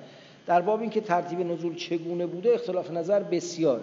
[0.47, 3.83] در باب اینکه ترتیب نزول چگونه بوده اختلاف نظر بسیاره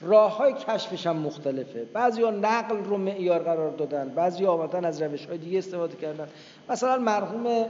[0.00, 1.84] راه های کشفش هم مختلفه.
[1.92, 6.28] بعضی ها نقل رو معیار قرار دادن بعضی آمدن از روش های دیگه استفاده کردن.
[6.68, 7.66] مثلا مرحوم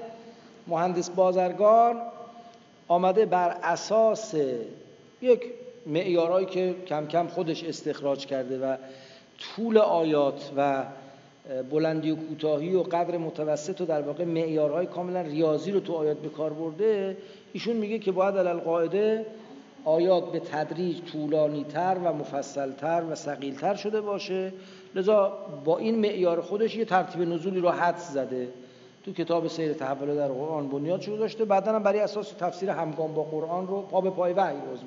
[0.66, 1.96] مهندس بازرگان
[2.88, 4.34] آمده بر اساس
[5.22, 5.40] یک
[5.86, 8.76] معیارهایی که کم کم خودش استخراج کرده و
[9.38, 10.84] طول آیات و
[11.70, 16.16] بلندی و کوتاهی و قدر متوسط و در واقع معیارهای کاملا ریاضی رو تو آیات
[16.16, 17.16] به کار برده
[17.56, 19.26] ایشون میگه که باید علل قاعده
[19.84, 24.52] آیات به تدریج طولانی تر و مفصل تر و سقیل تر شده باشه.
[24.94, 28.48] لذا با این معیار خودش یه ترتیب نزولی رو حدس زده.
[29.04, 31.44] تو کتاب سیر تحول در قرآن بنیاد شده داشته.
[31.44, 34.78] بعدا هم برای اساس تفسیر همگام با قرآن رو پا به پای وحی رو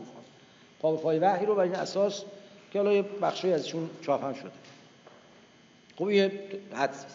[0.80, 2.24] پا به پای وحی رو بر این اساس
[2.72, 4.52] که حالا یه بخشی ازشون چاپ هم شده.
[5.98, 6.32] خب یه
[6.74, 7.06] حدس.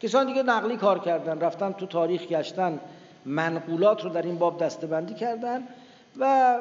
[0.00, 2.80] کسان دیگه نقلی کار کردن رفتن تو تاریخ گشتن.
[3.28, 5.62] منقولات رو در این باب دستبندی کردن
[6.20, 6.56] و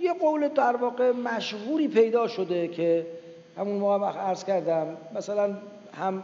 [0.00, 3.06] یه قول در واقع مشهوری پیدا شده که
[3.58, 5.56] همون موقع عرض کردم مثلا
[6.00, 6.22] هم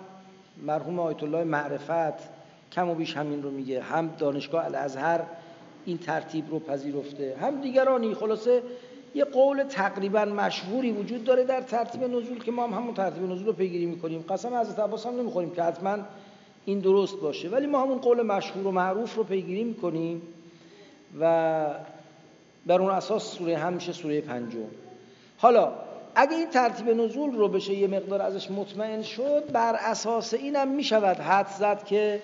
[0.63, 2.29] مرحوم آیت الله معرفت
[2.73, 5.21] کم و بیش همین رو میگه هم دانشگاه الازهر
[5.85, 8.15] این ترتیب رو پذیرفته هم دیگرانی.
[8.15, 8.63] خلاصه
[9.15, 13.47] یه قول تقریبا مشهوری وجود داره در ترتیب نزول که ما هم همون ترتیب نزول
[13.47, 14.25] رو پیگیری می‌کنیم.
[14.29, 15.99] قسم از عباس هم نمی‌خوریم که حتما
[16.65, 17.49] این درست باشه.
[17.49, 20.23] ولی ما همون قول مشهور و معروف رو پیگیری می‌کنیم
[21.21, 21.67] و
[22.67, 24.59] بر اون اساس سوره هم میشه سوره پنجم.
[25.39, 25.73] حالا
[26.15, 31.17] اگه این ترتیب نزول رو بشه یه مقدار ازش مطمئن شد بر اساس اینم می‌شود
[31.17, 32.21] حد زد که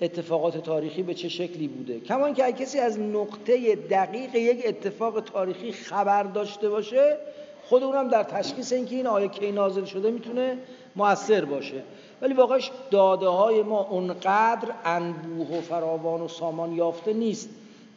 [0.00, 2.00] اتفاقات تاریخی به چه شکلی بوده.
[2.00, 7.16] کما اینکه اگه کسی از نقطه دقیق یک اتفاق تاریخی خبر داشته باشه
[7.64, 10.58] خود اونم در تشخیص اینکه این آیه کی نازل شده می‌تونه
[10.96, 11.82] موثر باشه.
[12.24, 17.48] ولی واقعش داده های ما اونقدر انبوه و فراوان و سامان یافته نیست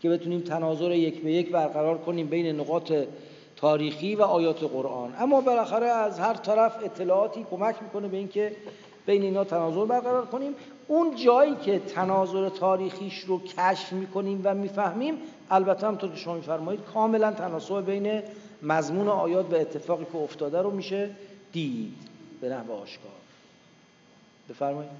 [0.02, 2.94] که بتونیم تناظر یک به یک برقرار کنیم بین نقاط
[3.56, 5.14] تاریخی و آیات قرآن.
[5.20, 8.56] اما بالاخره از هر طرف اطلاعاتی کمک می‌کنه به اینکه
[9.06, 10.56] بین اینا تناظر برقرار کنیم.
[10.88, 15.16] اون جایی که تناظر تاریخیش رو کشف می‌کنیم و می‌فهمیم
[15.52, 18.22] البته همطور که شما میفرمایید کاملا تناسب بین
[18.64, 21.10] مضمون آیات و اتفاقی که افتاده رو میشه
[21.52, 21.94] دید.
[22.42, 23.27] به نحو آشکار.
[24.50, 24.92] بفرمایید.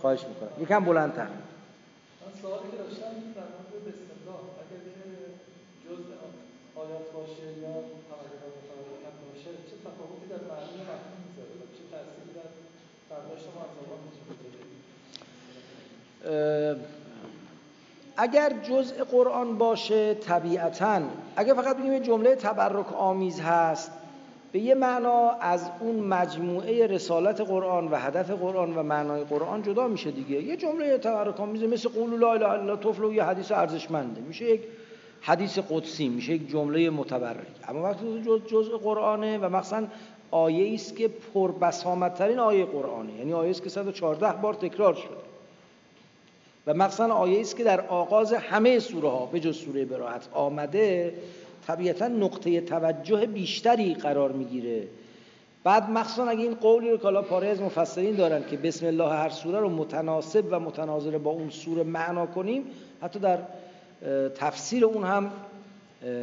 [0.00, 0.62] خواهش می‌کنم.
[0.62, 1.26] یکم بلندتر.
[2.42, 4.80] سوالی که داشتم در مورد بسم الله اگر
[5.84, 6.02] جز
[6.76, 7.72] آیات باشه یا
[8.08, 12.48] پراگراف متعارف باشه چه تفاوتی در معنی مفهوم می‌ذاره؟ و چه تأثیری در
[13.10, 14.00] برداشت ما از زبان
[18.16, 21.00] اگر جزء قرآن باشه طبیعتا
[21.36, 23.90] اگر فقط بگیم جمله تبرک آمیز هست
[24.52, 29.88] به یه معنا از اون مجموعه رسالت قرآن و هدف قرآن و معنای قرآن جدا
[29.88, 30.42] میشه دیگه.
[30.42, 34.20] یه جمله تبرک آمیزه مثل قول لا اله الا طفل و یه حدیث ارزشمنده.
[34.20, 34.60] میشه یک
[35.20, 37.46] حدیث قدسی میشه یک جمله متبرک.
[37.68, 39.86] اما وقتی جز جزء قرآنه و مثلا
[40.30, 43.12] آیه است که پربسامدترین آیه قرآنه.
[43.12, 45.32] یعنی آیه است که 114 بار تکرار شده.
[46.66, 51.14] و مثلا آیه است که در آغاز همه سوره ها به جز سوره براعت آمده
[51.66, 54.88] طبیعتا نقطه توجه بیشتری قرار می‌گیره.
[55.64, 59.28] بعد مخصوصا اگه این قولی رو کالا پاره از مفسرین دارن که بسم الله هر
[59.28, 62.64] سوره رو متناسب و متناظر با اون سوره معنا کنیم
[63.02, 63.38] حتی در
[64.34, 65.30] تفسیر اون هم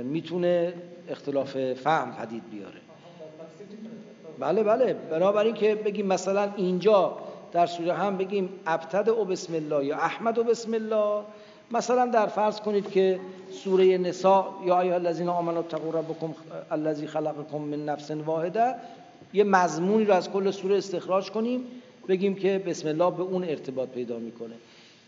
[0.03, 0.73] می‌تونه
[1.09, 2.79] اختلاف فهم پدید بیاره.
[4.39, 4.93] بله بله.
[4.93, 7.17] بنابراین که بگیم مثلا اینجا
[7.51, 11.23] در سوره هم بگیم ابتد و بسم الله یا احمد و بسم الله
[11.71, 13.19] مثلا در فرض کنید که
[13.51, 16.33] سوره نساء یا ایها الذین آمنوا اتقوا ربکم
[16.71, 18.75] الذی خلقکم من نفس واحده
[19.33, 21.63] یه مضمونی رو از کل سوره استخراج کنیم
[22.07, 24.55] بگیم که بسم الله به اون ارتباط پیدا می‌کنه.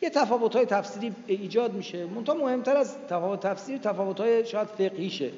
[0.01, 2.05] یه تفاوت های تفسیری ایجاد میشه.
[2.05, 5.31] منتها مهمتر از تفاوت تفسیری تفاوت های شاید فقهیشه.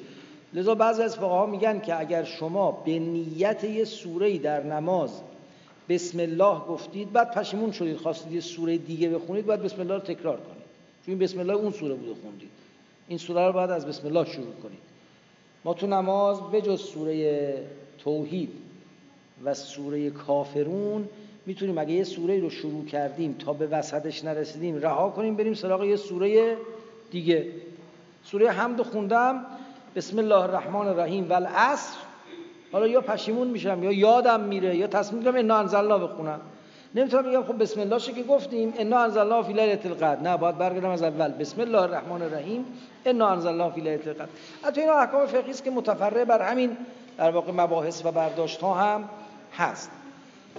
[0.54, 5.10] لذا بعضی از فقها میگن که اگر شما به نیت یه سوره در نماز
[5.88, 10.00] بسم الله گفتید بعد پشیمون شدید خواستید یه سوره دیگه بخونید بعد بسم الله رو
[10.00, 10.53] تکرار کنید.
[11.06, 12.50] چون بسم الله اون سوره بوده خوندید
[13.08, 14.78] این سوره رو باید از بسم الله شروع کنید
[15.64, 17.66] ما تو نماز بجز سوره
[17.98, 18.50] توحید
[19.44, 21.08] و سوره کافرون
[21.46, 25.84] می‌تونیم اگه یه سوره رو شروع کردیم تا به وسطش نرسیدیم رها کنیم بریم سراغ
[25.84, 26.56] یه سوره
[27.10, 27.46] دیگه.
[28.24, 29.46] سوره حمد خوندم.
[29.96, 31.26] بسم الله الرحمن الرحیم.
[31.30, 31.48] و
[32.72, 36.40] حالا یا پشیمون میشم یا یادم میره یا تصمیم می‌گیرم انا انزلنا بخونم.
[36.94, 38.74] نمی‌تونم بگم خب بسم الله که گفتیم.
[38.78, 41.32] انا انزلنا فی لیله القدر نه باید برگردم از اول.
[41.32, 42.64] بسم الله الرحمن الرحیم.
[43.06, 44.28] انا انزلنا فی لیله القدر
[44.64, 46.76] البته این احکام فقهی است که متفرع بر همین
[47.18, 49.08] در واقع مباحث و برداشت ها هم
[49.56, 49.90] هست.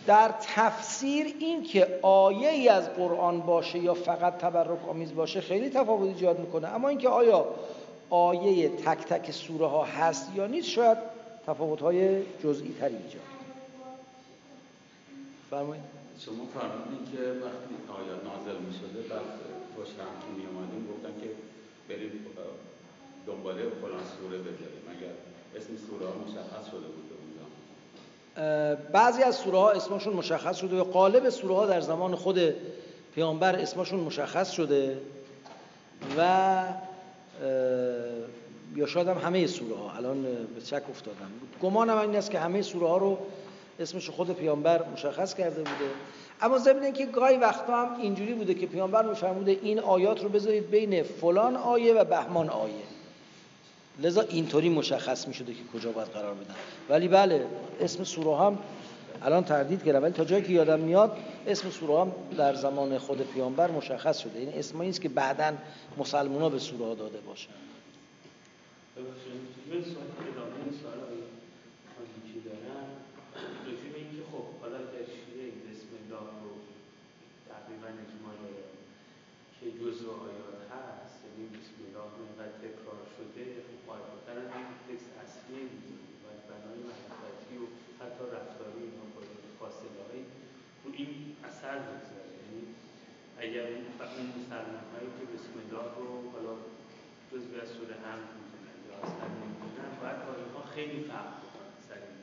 [0.08, 5.70] در تفسیر این که آیه ای از قرآن باشه یا فقط تبرک آمیز باشه خیلی
[5.70, 6.68] تفاوت ایجاد می‌کنه.
[6.68, 7.46] اما اینکه آیا
[8.10, 10.98] آیه تک تک سوره ها هست یا نیست شاید
[11.48, 13.22] تفاوت های جزئی تری ایجاد
[15.50, 15.95] فرمایید.
[16.26, 19.30] شما فرمودین که وقتی آیات نازل می شده بعد
[19.78, 21.30] پشت هم می اومدیم گفتن که
[21.90, 22.12] بریم
[23.28, 25.14] دنباله فلان سوره بذاریم اگر
[25.56, 27.06] اسم سوره ها مشخص شده بود
[28.92, 30.82] بعضی از سوره ها اسمشون مشخص شده.
[30.82, 32.40] و قالب سوره ها در زمان خود
[33.16, 34.98] پیامبر اسمشون مشخص شده
[36.18, 36.64] و
[38.76, 39.92] یا شاید هم همه سوره ها.
[39.92, 41.32] الان به شک افتادم.
[41.62, 43.18] گمانم این است که همه سوره ها رو
[43.80, 45.90] اسمش خود پیامبر مشخص کرده بوده.
[46.42, 50.70] اما ضمن اینکه گاهی وقتا هم اینجوری بوده که پیامبر میفرموده این آیات رو بذارید
[50.70, 52.74] بین فلان آیه و بهمان آیه.
[54.00, 56.56] لذا اینطوری مشخص می شده که کجا باید قرار بدن.
[56.90, 57.46] ولی بله
[57.82, 58.58] اسم سوره هم
[59.22, 61.18] الان تردید کردم ولی تا جایی که یادم میاد
[61.48, 64.40] اسم سوره هم در زمان خود پیامبر مشخص شده.
[64.40, 65.54] این اسمایی است که بعدا
[65.98, 67.50] مسلمان به سوره ها داده باشه.
[80.06, 85.64] جزء آیات هست یعنی بسم الله اینقدر تکرار شده خب قاعدتا این تکست اصلی
[86.24, 87.66] و بنای معرفتی و
[88.02, 89.22] حتی رفتاری اینا با
[89.60, 90.26] فاصله هایی
[90.84, 91.12] رو این
[91.48, 92.32] اثر بگذاره.
[92.40, 92.64] یعنی
[93.44, 93.66] اگر
[94.18, 96.56] اون مسلمان هایی که بسم الله رو حالا
[97.32, 102.02] جزء از سوره هم می‌دونن یا اصلا نمی‌دونن باید با اینها خیلی فرق بکنن سر
[102.08, 102.20] این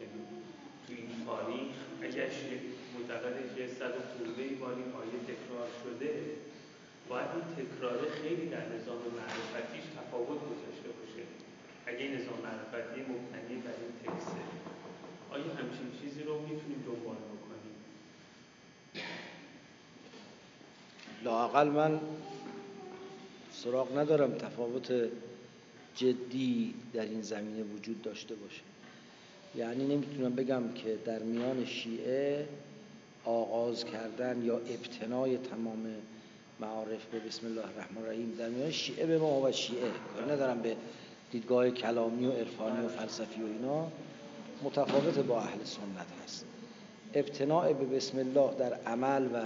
[0.00, 0.20] یعنی
[0.84, 1.76] تو این تاریخ
[2.06, 2.30] اگر
[2.94, 6.31] معتقده که صد خورده باری آیه تکرار شده
[7.12, 11.22] باید این تکرار خیلی در نظام معرفتیش تفاوت گذاشته باشه.
[11.86, 14.40] اگه نظام معرفتی مبتنی بر این تکسته
[15.30, 17.74] آیا همچین چیزی رو می‌تونیم دنبال بکنیم؟
[21.24, 22.00] لاقل من
[23.52, 24.92] سراغ ندارم تفاوت
[25.96, 28.62] جدی در این زمینه وجود داشته باشه.
[29.54, 32.48] یعنی نمی‌تونم بگم که در میان شیعه
[33.24, 35.94] آغاز کردن یا ابتنای تمام
[36.62, 39.90] معارف به بسم الله الرحمن الرحیم در میان شیعه به ما و شیعه.
[40.14, 40.76] کار ندارم به
[41.32, 43.86] دیدگاه کلامی و عرفانی و فلسفی و اینا.
[44.62, 46.46] متفاوت با اهل سنت هست.
[47.14, 49.40] ابتناع به بسم الله در عمل و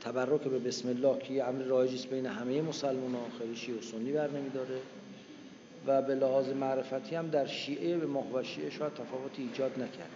[0.00, 3.82] تبرک به بسم الله که یه عمل رایجی بین همه مسلمان ها خیلی شیعه و
[3.82, 4.78] سنی بر نمیداره.
[5.86, 10.10] و به لحاظ معرفتی هم در شیعه به ما و شیعه شاید تفاوتی ایجاد نکرد.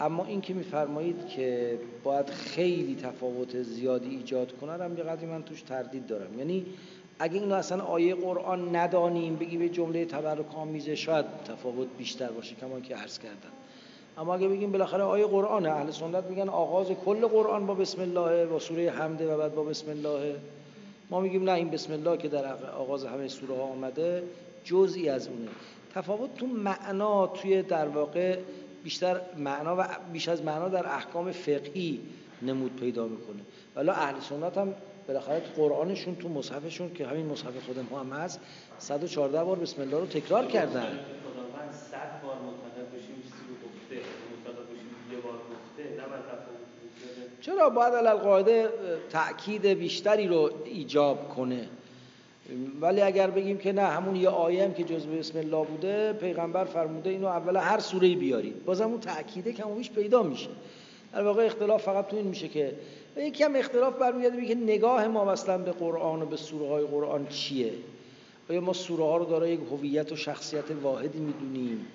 [0.00, 5.62] اما این که میفرمایید که باید خیلی تفاوت زیادی ایجاد کنه هم یه من توش
[5.62, 6.38] تردید دارم.
[6.38, 6.66] یعنی
[7.18, 12.54] اگه اینو اصلا آیه قرآن ندانیم بگی به جمله تبرک آمیزه شاید تفاوت بیشتر باشه
[12.54, 13.52] کما که عرض کردم.
[14.18, 18.46] اما اگه بگیم بالاخره آیه قرآنه اهل سنت میگن آغاز کل قرآن با بسم الله
[18.46, 20.36] با سوره حمده و بعد با بسم الله.
[21.10, 24.22] ما میگیم نه این بسم الله که در آغاز همه سوره ها آمده
[24.64, 25.48] جزئی از اونه.
[25.94, 28.38] تفاوت تو معنا توی در واقع
[28.84, 32.00] بیشتر معنا و بیش از معنا در احکام فقهی
[32.42, 33.40] نمود پیدا می‌کنه.
[33.76, 34.74] ولی اهل سنت هم
[35.08, 38.40] بالاخره تو قرآنشون تو مصحفشون که همین مصحف خود ما هم هست
[38.78, 40.98] 114 بار بسم الله رو تکرار کردن.
[42.22, 43.22] بار معتقد بشیم
[43.64, 43.94] گفته.
[45.12, 46.04] یه بار گفته.
[47.40, 48.68] چرا باید القاعده
[49.10, 51.68] تأکید بیشتری رو ایجاب کنه؟
[52.80, 56.64] ولی اگر بگیم که نه همون یه آیه هم که جزء بسم الله بوده پیغمبر
[56.64, 58.64] فرموده اینو اول هر سوره بیارید.
[58.64, 60.48] بازم اون تأکیده کمابیش پیدا میشه.
[61.12, 62.74] در واقع اختلاف فقط تو این میشه که
[63.16, 67.26] یکی هم اختلاف برمیگرده که نگاه ما مثلا به قرآن و به سوره های قرآن
[67.26, 67.72] چیه؟
[68.50, 71.86] آیا ما سوره ها رو دارای یک هویت و شخصیت واحدی می‌دونیم؟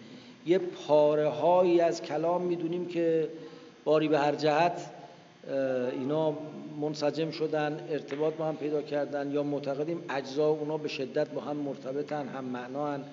[0.46, 3.30] یه پاره هایی از کلام می‌دونیم که
[3.84, 4.92] باری به هر جهت
[5.92, 6.38] اینا
[6.82, 11.56] منسجم شدن ارتباط با هم پیدا کردن یا معتقدیم اجزا اونا به شدت با هم
[11.56, 13.04] مرتبطن هم معنان.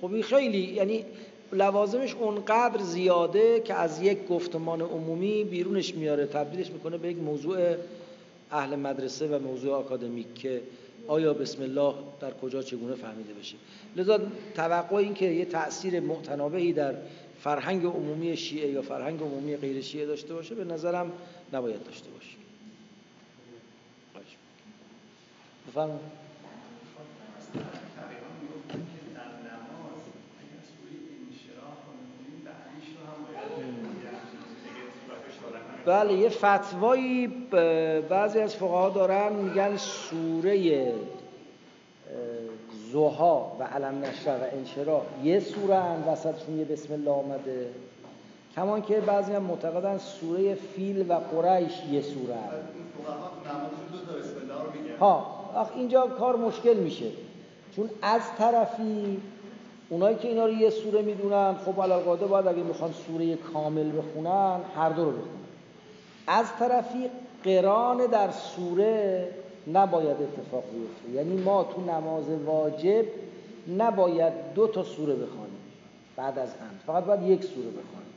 [0.00, 1.04] خب این خیلی یعنی
[1.52, 7.58] لوازمش اونقدر زیاده که از یک گفتمان عمومی بیرونش میاره تبدیلش می‌کنه به یک موضوع
[8.50, 10.60] اهل مدرسه و موضوع آکادمیک که
[11.06, 13.56] آیا بسم الله در کجا چگونه فهمیده بشه
[13.96, 14.18] لذا
[14.54, 16.94] توقع این که یه تأثیر معتنابهی در
[17.40, 21.12] فرهنگ عمومی شیعه یا فرهنگ عمومی غیر شیعه داشته باشه به نظرم
[21.52, 22.36] نباید داشته باشه.
[25.68, 26.00] بفرمایید.
[35.84, 37.26] بله یه فتوایی
[38.08, 40.94] بعضی از فقها دارن میگن سوره
[42.92, 47.68] زوها و علم نشر و انشرا یه سوره هم وسطشون یه بسم الله آمده
[48.56, 52.50] کمان که بعضی هم معتقدن سوره فیل و قریش یه سوره هم.
[55.00, 55.26] ها
[55.76, 57.06] اینجا کار مشکل میشه.
[57.76, 59.20] چون از طرفی
[59.88, 64.60] اونایی که اینا رو یه سوره می‌دونن خب علاقاده باید اگه می‌خوان سوره کامل بخونن
[64.76, 65.30] هر دو رو بخونن.
[66.26, 67.10] از طرفی
[67.44, 69.28] قران در سوره
[69.66, 71.10] نباید اتفاق بیفته.
[71.14, 73.04] یعنی ما تو نماز واجب
[73.78, 75.60] نباید دو تا سوره بخوانیم
[76.16, 78.10] بعد از هم فقط باید یک سوره بخوانیم.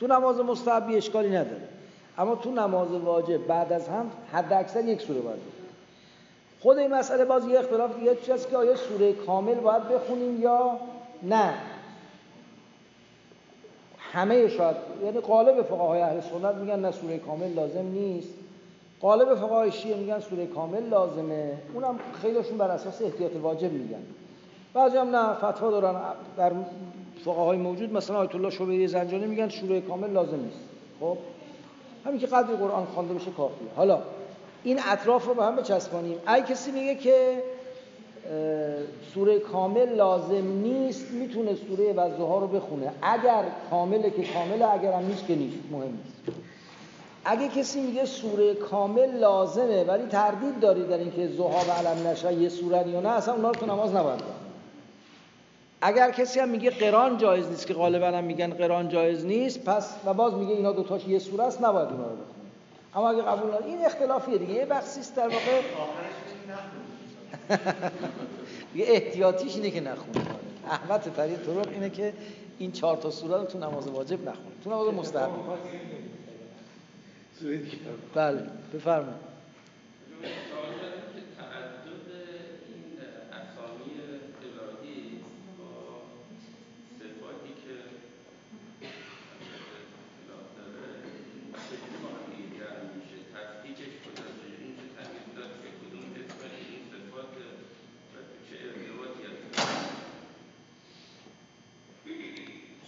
[0.00, 1.68] تو نماز مستحبی اشکالی نداره.
[2.18, 5.72] اما تو نماز واجب بعد از هم حد اکثر یک سوره باید بخونیم.
[6.60, 10.78] خود این مسئله باز یه اختلاف دیگه چیز که آیا سوره کامل باید بخونیم یا
[11.22, 11.54] نه؟
[14.12, 18.34] همه شاید یعنی قالب فقهای اهل سنت میگن نه سوره کامل لازم نیست.
[19.00, 21.52] قالب فقهای شیعه میگن سوره کامل لازمه.
[21.74, 24.02] اونم خیلیشون بر اساس احتیاط واجب میگن.
[24.74, 25.94] بعضی هم نه فتوا دارن
[26.36, 26.52] در
[27.24, 30.58] فقهای موجود مثلا آیت الله شبیه زنجانی میگن سوره کامل لازم نیست.
[31.00, 31.18] خب؟
[32.04, 33.68] همین که قدر قرآن خوانده بشه کافیه.
[33.76, 33.98] حالا
[34.64, 36.18] این اطراف رو به هم بچسبانیم.
[36.28, 37.42] ای کسی میگه که
[39.14, 42.92] سوره کامل لازم نیست می‌تونه سوره وضوها رو بخونه.
[43.02, 46.38] اگر کامله که کامله اگر هم نیست که نیست مهم نیست.
[47.30, 52.34] اگه کسی میگه سوره کامل لازمه ولی تردید داری در اینکه زها و علم نشه
[52.34, 54.20] یه سوره یا نه اصلا اونا رو تو نماز نباید
[55.80, 59.96] اگر کسی هم میگه قران جایز نیست که غالبا هم میگن قران جایز نیست پس
[60.04, 62.16] و باز میگه اینا دوتاش یه سوره است نباید اونا رو
[62.94, 65.62] اما اگه قبول نداره این اختلافیه دیگه یه بحثی است در واقع.
[68.74, 70.26] یه احتیاطیش اینه که نخونه
[70.70, 72.12] احمد فرید طرق اینه که
[72.58, 75.30] این چهار تا سوره رو تو نماز واجب نخونه تو نماز مستحب.
[78.14, 78.42] بله
[78.74, 79.28] بفرمایید.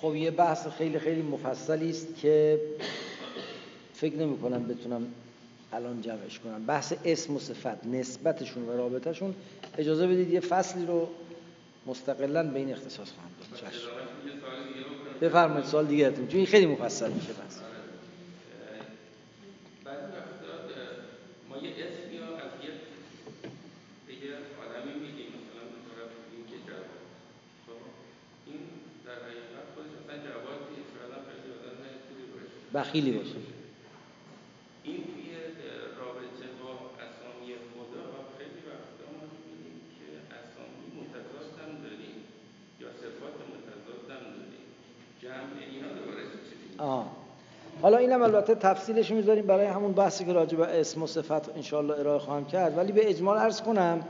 [0.01, 2.61] خب یه بحث خیلی خیلی مفصلی است که
[4.01, 5.07] فکر نمی کنم بتونم
[5.72, 6.66] الان جمعش کنم.
[6.66, 9.34] بحث اسم و صفت نسبتشون و رابطهشون
[9.78, 11.09] اجازه بدید یه فصلی رو
[11.86, 13.70] مستقلا به این اختصاص خواهم داد.
[15.20, 17.59] بفرمایید سوال دیگه چون این خیلی مفصل میشه بحث
[32.74, 33.36] بخیلی باشه
[34.84, 35.30] این توی
[35.98, 36.70] رابطه با
[37.07, 38.05] اسامی خدا
[38.38, 40.07] خیلی وقتا ما می‌بینیم که
[40.40, 42.16] اسامی متضاد هم داریم
[42.80, 44.66] یا صفات متضاد هم داریم
[45.22, 46.22] جمع اینا دوباره
[46.78, 47.16] آه
[48.20, 52.18] اینم البته تفصیلش می‌ذاریم برای همون بحثی که راجع به اسم و صفت انشاءالله ارائه
[52.18, 52.78] خواهم کرد.
[52.78, 54.00] ولی به اجمال عرض کنم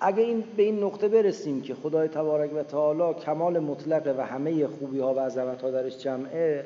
[0.00, 4.66] اگه این به این نقطه برسیم که خدای تبارک و تعالی کمال مطلقه و همه
[4.66, 6.64] خوبی ها و عظمت ها درش جمعه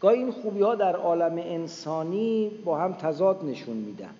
[0.00, 4.14] گاهی این خوبی ها در عالم انسانی با هم تضاد نشون میدن.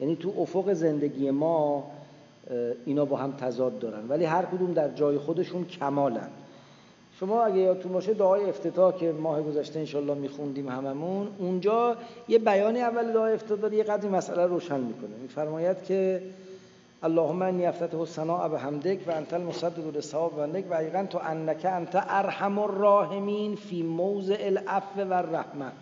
[0.00, 1.90] یعنی تو افق زندگی ما
[2.86, 4.08] اینا با هم تضاد دارن.
[4.08, 6.28] ولی هر کدوم در جای خودشون کمالن.
[7.20, 11.96] شما اگه یادتون باشه دعای افتتاح که ماه گذشته انشالله میخوندیم هممون اونجا
[12.28, 15.16] یه بیانی اول دعای افتتاح یه قدری مسئله روشن می‌کنه.
[15.22, 16.22] میفرماید که
[17.02, 22.04] اللهم انی افتته الثناء بحمدک و انت المسدد للصواب بندک و ایقن تو انک انت
[22.08, 25.72] ارحم الراحمین فی موضع العفو و الرحمه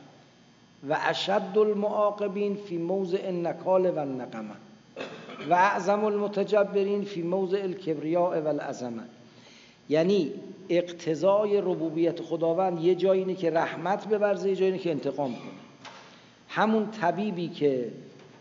[0.89, 4.55] و اشد المعاقبین فی موضع النکال و النقمه
[5.51, 9.02] و اعظم المتجبرین فی موضع الکبریاء و العظمه
[9.89, 10.32] یعنی
[10.69, 15.51] اقتضای ربوبیت خداوند یه جایی اینه که رحمت ببرزه یه جایی که انتقام کنه.
[16.49, 17.89] همون طبیبی که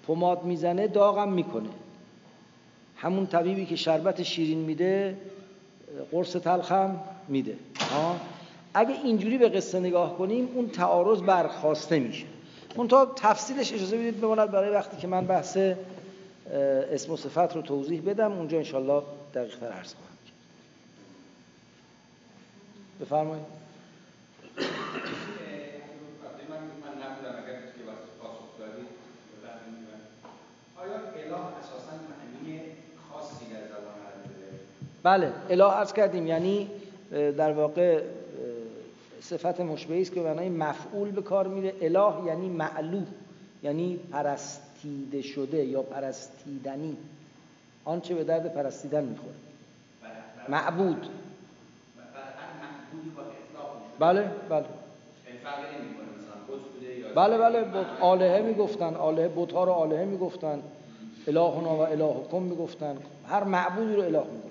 [0.08, 1.70] پماد می‌زنه داغم می‌کنه.
[2.96, 5.18] همون طبیبی که شربت شیرین میده
[6.12, 7.56] قرص تلخم میده.
[8.74, 12.26] اگه اینجوری به قصه نگاه کنیم اون تعارض برخواسته میشه.
[12.90, 15.58] تا تفصیلش اجازه بدید بماند برای وقتی که من بحث
[16.92, 18.32] اسم و صفت رو توضیح بدم.
[18.32, 19.02] اونجا انشالله
[19.34, 19.94] دقیق تر عرض
[23.06, 23.58] خواهم کرد بفرمایید.
[35.04, 36.70] بله اله ارز کردیم یعنی
[37.12, 38.02] در واقع
[39.22, 41.74] صفت مشبهی است که معنای مفعول به کار میره.
[41.82, 43.02] اله یعنی معلو
[43.64, 46.98] یعنی پرستیده شده یا پرستیدنی.
[47.86, 49.36] آنچه به درد پرستیدن می‌خوره.
[50.50, 51.08] معبود.
[54.00, 54.66] بله بله.
[57.16, 60.62] بله بله بله آلهه می‌گفتن آلهه بوت ها رو آلهه می‌گفتن
[61.28, 64.47] الهنا و الهکم می‌گفتن هر معبودی رو اله می‌گفتن.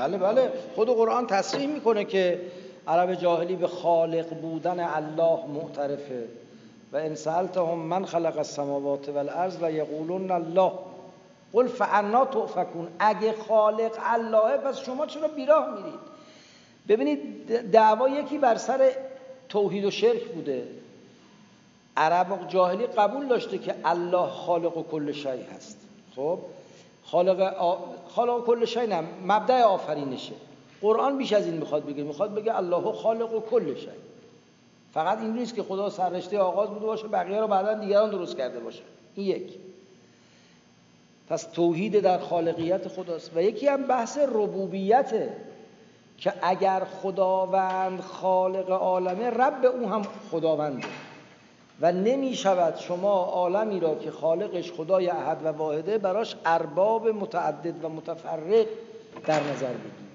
[0.00, 0.52] بله بله.
[0.74, 2.40] خود قرآن تصریح می‌کنه که
[2.88, 6.28] عرب جاهلی به خالق بودن الله معترفه
[6.92, 10.72] و ان سألتهم من خلق السماوات والارض و یقولون الله.
[11.52, 12.88] قل فعنا تؤفکون.
[12.98, 16.00] اگه خالق الله پس شما چرا بیراه میرید؟
[16.88, 18.90] ببینید دعوا یکی بر سر
[19.48, 20.62] توحید و شرک بوده.
[21.96, 25.78] عرب جاهلی قبول داشته که الله خالق و کل شیء هست.
[26.16, 26.38] خب؟
[27.10, 27.76] خالق, آ...
[28.08, 30.34] خالق کل شی نه مبدع آفرینشه.
[30.82, 33.88] قرآن بیش از این می‌خواد بگه می‌خواد بگه الله خالق و کل شی.
[34.94, 38.60] فقط این نیست که خدا سررشته آغاز بوده باشه بقیه رو بعدا دیگران درست کرده
[38.60, 38.82] باشه.
[39.14, 39.52] این یک.
[41.28, 43.30] پس توحید در خالقیت خداست.
[43.36, 45.36] و یکی هم بحث ربوبیته
[46.18, 50.86] که اگر خداوند خالق عالمه رب او هم خداونده.
[51.80, 57.84] و نمی شود شما عالمی را که خالقش خدای احد و واحده براش ارباب متعدد
[57.84, 58.66] و متفرق
[59.26, 60.10] در نظر بگیرید.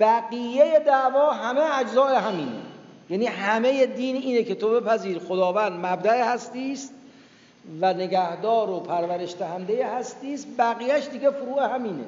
[0.00, 2.62] بقیه دعوا همه اجزای همینه.
[3.10, 6.94] یعنی همه دین اینه که تو بپذیر خداوند مبدع هستی است
[7.80, 12.04] و نگهدار و پرورش دهنده هستی است بقیهش دیگه فروع همینه.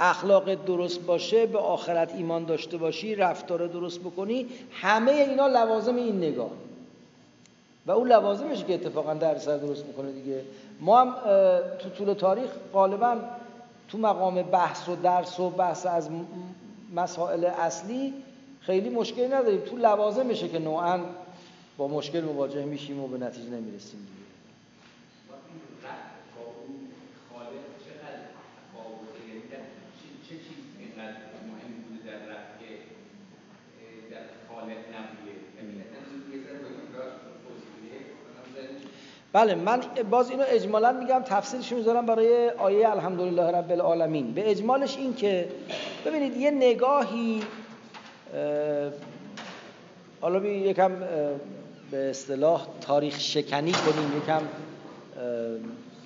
[0.00, 6.16] اخلاق درست باشه به آخرت ایمان داشته باشی رفتار درست بکنی همه اینا لوازم این
[6.16, 6.50] نگاه.
[7.86, 10.42] و اون لوازمش که اتفاقا در سر درست می‌کنه دیگه.
[10.80, 11.14] ما هم
[11.78, 13.16] تو طول تاریخ غالبا
[13.88, 16.08] تو مقام بحث و درس و بحث از
[16.94, 18.14] مسائل اصلی
[18.60, 19.60] خیلی مشکلی نداریم.
[19.60, 21.00] تو لوازمشه که نوعا
[21.76, 24.25] با مشکل مواجه میشیم و به نتیجه نمی‌رسیم دیگه.
[39.36, 39.80] بله من
[40.10, 44.32] باز اینو اجمالا میگم تفسیرش می‌ذارم برای آیه الحمدلله رب العالمین.
[44.32, 45.48] به اجمالش این که
[46.06, 47.42] ببینید یه نگاهی
[50.20, 50.92] حالا بی یکم
[51.90, 54.42] به اصطلاح تاریخ شکنی کنیم یکم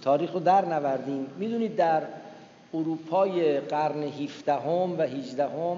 [0.02, 1.26] تاریخ رو در نوردیم.
[1.38, 2.02] می‌دونید در
[2.74, 4.54] اروپای قرن 17
[4.98, 5.76] و 18 هم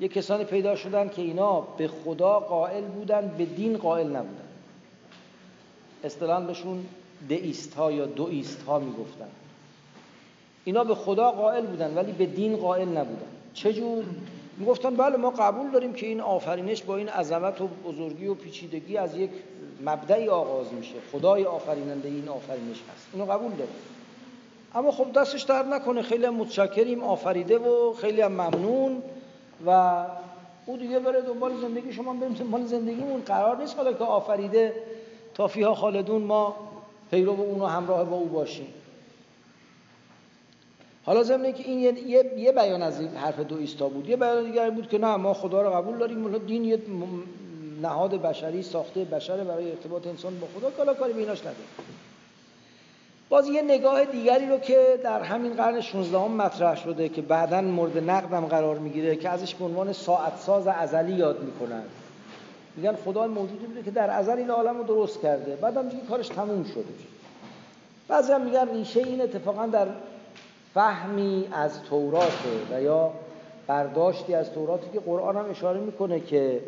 [0.00, 4.47] یه کسانی پیدا شدن که اینا به خدا قائل بودن به دین قائل نبودن.
[6.04, 6.86] اصطلاحا بهشون
[7.28, 9.28] دئیست ها یا دوئیست ها می‌گفتن.
[10.64, 13.26] اینا به خدا قائل بودن ولی به دین قائل نبودن.
[13.54, 14.04] چجور
[14.56, 18.96] می‌گفتن بله ما قبول داریم که این آفرینش با این عظمت و بزرگی و پیچیدگی
[18.96, 19.30] از یک
[19.84, 20.94] مبدعی آغاز میشه.
[21.12, 23.06] خدای آفریننده این آفرینش هست.
[23.12, 23.74] اینو قبول داریم.
[24.74, 26.02] اما خب دستش در نکنه.
[26.02, 29.02] خیلی هم متشکریم آفریده و خیلی هم ممنون.
[29.66, 30.04] و
[30.66, 33.20] او دیگه بره دنبال زندگی شما بریم دنبال زندگیمون.
[33.20, 34.74] قرار نیست حالا که آفریده
[35.38, 36.56] تا فیها خالدون ما
[37.10, 38.66] پیرو اون همراه با او باشیم.
[41.04, 44.08] حالا ضمن که این یه, یه بیان از این حرف دو ایستا بود.
[44.08, 46.38] یه بیان دیگر بود که نه ما خدا رو قبول داریم.
[46.38, 46.82] دین یه
[47.82, 51.56] نهاد بشری ساخته بشر برای ارتباط انسان با خدا کلا کاری به ایناش نداره
[53.28, 57.60] باز یه نگاه دیگری رو که در همین قرن 16 هم مطرح شده که بعدا
[57.60, 61.82] مورد نقدم قرار می‌گیره که ازش به عنوان ساعت ساز ازلی یاد می‌کنن.
[62.76, 65.56] میگن خدای موجودی بوده که در ازل این عالم رو درست کرده.
[65.56, 66.84] بعدم میگه کارش تموم شده.
[68.08, 69.86] بعضی هم میگن ریشه این اتفاقا در
[70.74, 73.12] فهمی از توراته و یا
[73.66, 76.60] برداشتی از توراتی که قرآن هم اشاره می‌کنه که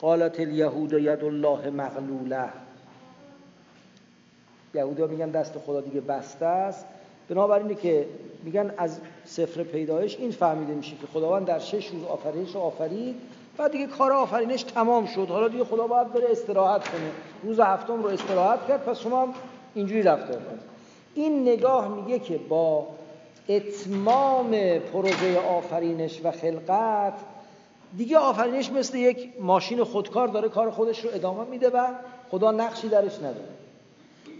[0.00, 2.48] قالت الیهود ید الله مغلوله.
[4.74, 6.84] یهودی میگن دست خدا دیگه بسته است.
[7.28, 8.06] بنابراینه که
[8.44, 13.14] میگن از سفر پیدایش این فهمیده میشه که خداوند در شش روز آفرینش رو آفرید
[13.60, 15.28] بعد دیگه کار آفرینش تمام شد.
[15.28, 17.10] حالا دیگه خدا باید بره استراحت کنه.
[17.42, 19.34] روز هفتم رو استراحت کرد پس شما هم
[19.74, 20.60] اینجوری رفتار کنید.
[21.14, 22.86] این نگاه میگه که با
[23.48, 27.12] اتمام پروژه آفرینش و خلقت
[27.96, 31.86] دیگه آفرینش مثل یک ماشین خودکار داره کار خودش رو ادامه میده و
[32.30, 33.48] خدا نقشی درش نداره.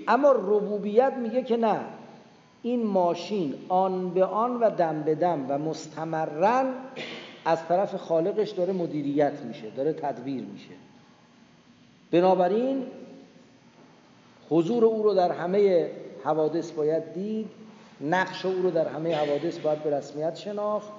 [0.09, 1.81] اما ربوبیت میگه که نه
[2.63, 6.67] این ماشین آن به آن و دم به دم و مستمرن
[7.45, 10.75] از طرف خالقش داره مدیریت میشه داره تدبیر میشه.
[12.11, 12.87] بنابراین
[14.51, 15.91] حضور او رو در همه
[16.25, 17.49] حوادث باید دید
[18.01, 20.93] نقش او رو در همه حوادث باید به رسمیت شناخت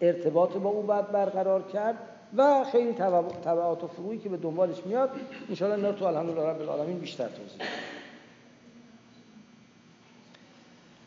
[0.00, 1.96] ارتباط با او باید برقرار کرد
[2.36, 5.10] و خیلی تبعات و فروعی که به دنبالش میاد
[5.48, 7.66] انشاءالله اینا تو الحمدلله رب العالمین بیشتر توضیح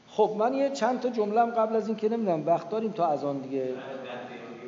[0.10, 3.24] خب من یه چند تا جمله قبل از این که نمی‌دونم وقت داریم تا از
[3.24, 3.74] آن دیگه؟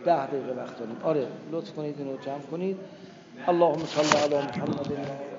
[0.06, 0.98] ده دقیقه وقت داریم.
[1.04, 2.78] آره لطف کنید اینو جمع کنید.
[3.48, 5.31] اللهم صل علی محمد.